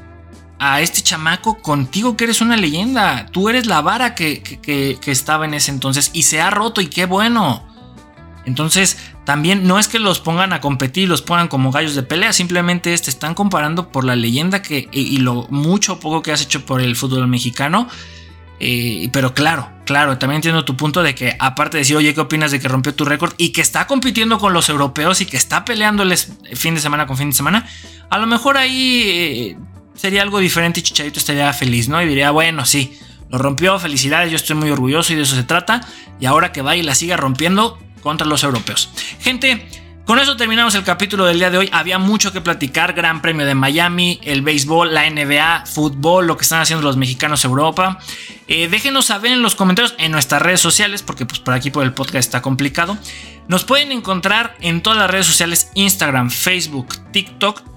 a 0.58 0.80
este 0.80 1.02
chamaco 1.02 1.58
contigo 1.58 2.16
que 2.16 2.24
eres 2.24 2.40
una 2.40 2.56
leyenda. 2.56 3.26
Tú 3.32 3.48
eres 3.48 3.66
la 3.66 3.80
vara 3.82 4.14
que, 4.14 4.42
que 4.42 5.10
estaba 5.10 5.44
en 5.44 5.54
ese 5.54 5.70
entonces 5.70 6.10
y 6.12 6.22
se 6.22 6.40
ha 6.40 6.50
roto 6.50 6.80
y 6.80 6.86
qué 6.86 7.06
bueno. 7.06 7.66
Entonces, 8.46 8.96
también 9.26 9.66
no 9.66 9.80
es 9.80 9.88
que 9.88 9.98
los 9.98 10.20
pongan 10.20 10.52
a 10.52 10.60
competir, 10.60 11.08
los 11.08 11.20
pongan 11.20 11.48
como 11.48 11.72
gallos 11.72 11.96
de 11.96 12.04
pelea, 12.04 12.32
simplemente 12.32 12.96
te 12.96 13.10
están 13.10 13.34
comparando 13.34 13.90
por 13.90 14.04
la 14.04 14.14
leyenda 14.14 14.62
que 14.62 14.88
y, 14.92 15.18
lo 15.18 15.48
mucho 15.50 15.94
o 15.94 16.00
poco 16.00 16.22
que 16.22 16.30
has 16.30 16.42
hecho 16.42 16.64
por 16.64 16.80
el 16.80 16.94
fútbol 16.94 17.26
mexicano. 17.26 17.88
Eh, 18.60 19.10
pero 19.12 19.34
claro, 19.34 19.68
claro, 19.84 20.16
también 20.16 20.36
entiendo 20.36 20.64
tu 20.64 20.76
punto 20.76 21.02
de 21.02 21.16
que 21.16 21.36
aparte 21.40 21.76
de 21.76 21.80
decir, 21.80 21.96
oye, 21.96 22.14
¿qué 22.14 22.20
opinas 22.20 22.52
de 22.52 22.60
que 22.60 22.68
rompió 22.68 22.94
tu 22.94 23.04
récord 23.04 23.34
y 23.36 23.50
que 23.50 23.60
está 23.60 23.88
compitiendo 23.88 24.38
con 24.38 24.52
los 24.52 24.68
europeos 24.68 25.20
y 25.20 25.26
que 25.26 25.36
está 25.36 25.64
peleándoles 25.64 26.32
fin 26.54 26.76
de 26.76 26.80
semana 26.80 27.08
con 27.08 27.16
fin 27.16 27.30
de 27.30 27.36
semana? 27.36 27.68
A 28.08 28.18
lo 28.18 28.28
mejor 28.28 28.56
ahí 28.56 29.02
eh, 29.06 29.58
sería 29.96 30.22
algo 30.22 30.38
diferente 30.38 30.80
y 30.80 30.82
Chicharito 30.82 31.18
estaría 31.18 31.52
feliz, 31.52 31.88
¿no? 31.88 32.00
Y 32.02 32.06
diría, 32.06 32.30
bueno, 32.30 32.64
sí, 32.64 32.98
lo 33.30 33.38
rompió, 33.38 33.78
felicidades, 33.78 34.30
yo 34.30 34.36
estoy 34.36 34.56
muy 34.56 34.70
orgulloso 34.70 35.12
y 35.12 35.16
de 35.16 35.22
eso 35.22 35.34
se 35.34 35.42
trata. 35.42 35.80
Y 36.20 36.26
ahora 36.26 36.52
que 36.52 36.62
va 36.62 36.76
y 36.76 36.82
la 36.82 36.94
siga 36.94 37.16
rompiendo, 37.16 37.78
contra 38.06 38.24
los 38.24 38.44
europeos. 38.44 38.88
Gente, 39.18 39.66
con 40.04 40.20
eso 40.20 40.36
terminamos 40.36 40.76
el 40.76 40.84
capítulo 40.84 41.24
del 41.24 41.40
día 41.40 41.50
de 41.50 41.58
hoy. 41.58 41.68
Había 41.72 41.98
mucho 41.98 42.32
que 42.32 42.40
platicar. 42.40 42.92
Gran 42.92 43.20
Premio 43.20 43.44
de 43.44 43.56
Miami, 43.56 44.20
el 44.22 44.42
béisbol, 44.42 44.94
la 44.94 45.10
NBA, 45.10 45.66
fútbol, 45.66 46.28
lo 46.28 46.36
que 46.36 46.44
están 46.44 46.60
haciendo 46.60 46.84
los 46.84 46.96
mexicanos 46.96 47.44
Europa. 47.44 47.98
Eh, 48.46 48.68
déjenos 48.68 49.06
saber 49.06 49.32
en 49.32 49.42
los 49.42 49.56
comentarios 49.56 49.96
en 49.98 50.12
nuestras 50.12 50.40
redes 50.40 50.60
sociales, 50.60 51.02
porque 51.02 51.26
pues 51.26 51.40
por 51.40 51.52
aquí 51.52 51.72
por 51.72 51.82
el 51.82 51.94
podcast 51.94 52.18
está 52.18 52.42
complicado. 52.42 52.96
Nos 53.48 53.64
pueden 53.64 53.90
encontrar 53.90 54.56
en 54.60 54.82
todas 54.82 55.00
las 55.00 55.10
redes 55.10 55.26
sociales, 55.26 55.72
Instagram, 55.74 56.30
Facebook, 56.30 56.94
TikTok 57.10 57.75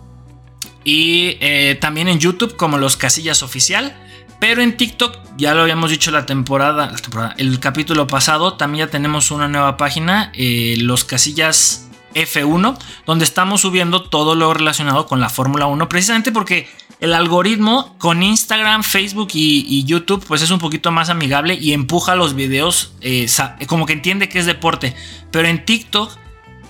y 0.83 1.37
eh, 1.39 1.77
también 1.79 2.07
en 2.07 2.19
YouTube 2.19 2.55
como 2.55 2.77
Los 2.77 2.97
Casillas 2.97 3.43
Oficial. 3.43 3.95
Pero 4.39 4.61
en 4.61 4.77
TikTok, 4.77 5.17
ya 5.37 5.53
lo 5.53 5.61
habíamos 5.61 5.91
dicho 5.91 6.11
la 6.11 6.25
temporada, 6.25 6.93
el 7.37 7.59
capítulo 7.59 8.07
pasado, 8.07 8.53
también 8.53 8.87
ya 8.87 8.91
tenemos 8.91 9.31
una 9.31 9.49
nueva 9.49 9.75
página, 9.75 10.31
eh, 10.33 10.75
Los 10.79 11.03
Casillas 11.03 11.89
F1, 12.15 12.77
donde 13.05 13.25
estamos 13.25 13.61
subiendo 13.61 14.03
todo 14.03 14.35
lo 14.35 14.53
relacionado 14.53 15.07
con 15.07 15.19
la 15.19 15.29
Fórmula 15.29 15.65
1, 15.65 15.89
precisamente 15.89 16.31
porque 16.31 16.69
el 17.01 17.13
algoritmo 17.13 17.95
con 17.97 18.23
Instagram, 18.23 18.83
Facebook 18.83 19.29
y, 19.33 19.83
YouTube, 19.85 20.23
pues 20.25 20.41
es 20.41 20.51
un 20.51 20.59
poquito 20.59 20.91
más 20.91 21.09
amigable 21.09 21.55
y 21.55 21.73
empuja 21.73 22.15
los 22.15 22.33
videos, 22.33 22.93
eh, 23.01 23.27
como 23.67 23.85
que 23.85 23.93
entiende 23.93 24.29
que 24.29 24.39
es 24.39 24.45
deporte. 24.45 24.95
Pero 25.31 25.47
en 25.47 25.65
TikTok 25.65 26.11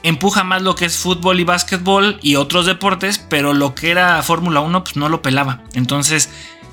empuja 0.03 0.43
más 0.43 0.61
lo 0.61 0.75
que 0.75 0.85
es 0.85 0.97
fútbol 0.97 1.39
y 1.39 1.43
básquetbol 1.43 2.19
y 2.21 2.35
otros 2.35 2.65
deportes, 2.65 3.19
pero 3.19 3.53
lo 3.53 3.75
que 3.75 3.91
era 3.91 4.21
Fórmula 4.23 4.61
1, 4.61 4.83
pues 4.83 4.95
no 4.95 5.09
lo 5.09 5.21
pelaba. 5.21 5.63
Entonces 5.73 6.29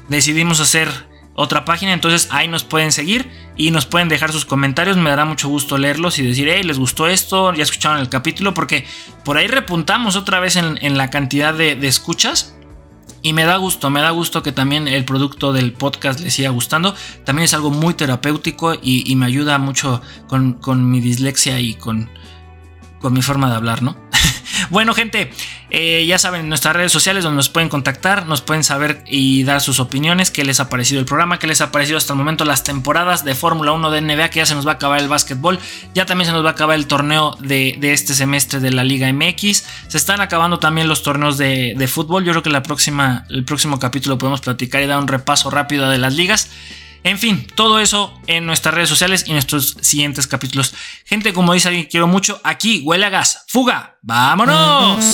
decidimos 0.09 0.61
hacer 0.61 0.89
otra 1.37 1.65
página. 1.65 1.93
Entonces 1.93 2.29
ahí 2.33 2.49
nos 2.49 2.65
pueden 2.65 2.91
seguir 2.91 3.31
y 3.57 3.71
nos 3.71 3.87
pueden 3.87 4.09
dejar 4.09 4.33
sus 4.33 4.45
comentarios. 4.45 4.97
Me 4.97 5.11
dará 5.11 5.25
mucho 5.25 5.49
gusto 5.49 5.79
leerlos 5.79 6.19
y 6.19 6.27
decir, 6.27 6.49
hey, 6.51 6.65
les 6.65 6.79
gustó 6.79 7.07
esto, 7.07 7.53
ya 7.55 7.63
escucharon 7.63 8.01
el 8.01 8.09
capítulo, 8.09 8.55
porque 8.55 8.87
por 9.25 9.37
ahí 9.37 9.47
repuntamos 9.47 10.17
otra 10.17 10.41
vez 10.41 10.57
en, 10.57 10.99
la 10.99 11.11
cantidad 11.11 11.55
de, 11.55 11.73
escuchas. 11.87 12.55
Y 13.23 13.33
me 13.33 13.45
da 13.45 13.57
gusto, 13.57 13.91
me 13.91 14.01
da 14.01 14.11
gusto 14.11 14.43
que 14.43 14.53
también 14.53 14.87
el 14.87 15.05
producto 15.05 15.53
del 15.53 15.73
podcast 15.73 16.21
les 16.21 16.35
siga 16.35 16.51
gustando. 16.51 16.95
También 17.25 17.45
es 17.45 17.55
algo 17.55 17.71
muy 17.71 17.95
terapéutico 17.95 18.75
y, 18.81 19.15
me 19.17 19.27
ayuda 19.27 19.59
mucho 19.59 20.01
con, 20.29 20.55
con 20.55 20.89
mi 20.91 21.01
dislexia 21.01 21.59
y 21.61 21.75
con, 21.75 22.09
con 23.01 23.13
mi 23.13 23.23
forma 23.23 23.49
de 23.51 23.57
hablar, 23.57 23.83
¿no? 23.83 23.97
bueno, 24.71 24.95
gente, 24.95 25.31
eh, 25.71 26.05
ya 26.07 26.19
saben, 26.19 26.43
en 26.43 26.49
nuestras 26.49 26.75
redes 26.75 26.93
sociales 26.93 27.25
donde 27.25 27.37
nos 27.37 27.49
pueden 27.49 27.69
contactar, 27.69 28.27
nos 28.27 28.41
pueden 28.41 28.65
saber 28.65 29.03
y 29.07 29.45
dar 29.45 29.61
sus 29.61 29.81
opiniones, 29.81 30.31
qué 30.31 30.45
les 30.45 30.61
ha 30.61 30.69
parecido 30.69 31.01
el 31.01 31.07
programa, 31.07 31.39
qué 31.39 31.47
les 31.47 31.61
ha 31.61 31.73
parecido 31.73 31.99
hasta 31.99 32.13
el 32.13 32.19
momento 32.19 32.45
las 32.45 32.65
temporadas 32.65 33.25
de 33.25 33.35
Fórmula 33.35 33.73
1 33.73 33.91
de 33.91 34.01
NBA, 34.01 34.31
que 34.31 34.39
ya 34.39 34.47
se 34.47 34.55
nos 34.55 34.67
va 34.67 34.73
a 34.73 34.75
acabar 34.75 35.01
el 35.01 35.09
básquetbol, 35.09 35.59
ya 35.95 36.07
también 36.07 36.27
se 36.27 36.33
nos 36.33 36.45
va 36.45 36.51
a 36.51 36.53
acabar 36.53 36.77
el 36.77 36.87
torneo 36.87 37.37
de, 37.41 37.79
este 37.83 38.15
semestre 38.15 38.61
de 38.61 38.71
la 38.71 38.85
Liga 38.85 39.13
MX, 39.13 39.65
se 39.89 39.97
están 39.97 40.21
acabando 40.21 40.59
también 40.59 40.89
los 40.89 41.03
torneos 41.03 41.39
de, 41.39 41.75
de 41.77 41.89
fútbol, 41.89 42.25
yo 42.25 42.33
creo 42.33 42.43
que 42.43 42.51
la 42.51 42.63
próxima, 42.63 43.27
el 43.29 43.45
próximo 43.45 43.79
capítulo 43.79 44.19
podemos 44.19 44.41
platicar 44.41 44.83
y 44.83 44.87
dar 44.87 44.99
un 44.99 45.09
repaso 45.09 45.51
rápido 45.51 45.91
de 45.91 45.99
las 45.99 46.15
ligas. 46.15 46.51
En 47.05 47.19
fin, 47.19 47.47
todo 47.55 47.79
eso 47.79 48.19
en 48.27 48.47
nuestras 48.47 48.75
redes 48.75 48.89
sociales 48.89 49.25
y 49.27 49.31
en 49.31 49.35
nuestros 49.35 49.77
siguientes 49.81 50.27
capítulos. 50.27 50.75
Gente, 51.05 51.33
como 51.33 51.53
dice 51.53 51.69
alguien, 51.69 51.89
quiero 51.91 52.07
mucho. 52.07 52.41
Aquí 52.45 52.83
huele 52.85 53.07
a 53.07 53.11
gas. 53.11 53.45
Fuga. 53.49 53.99
¡Vámonos! 54.03 55.05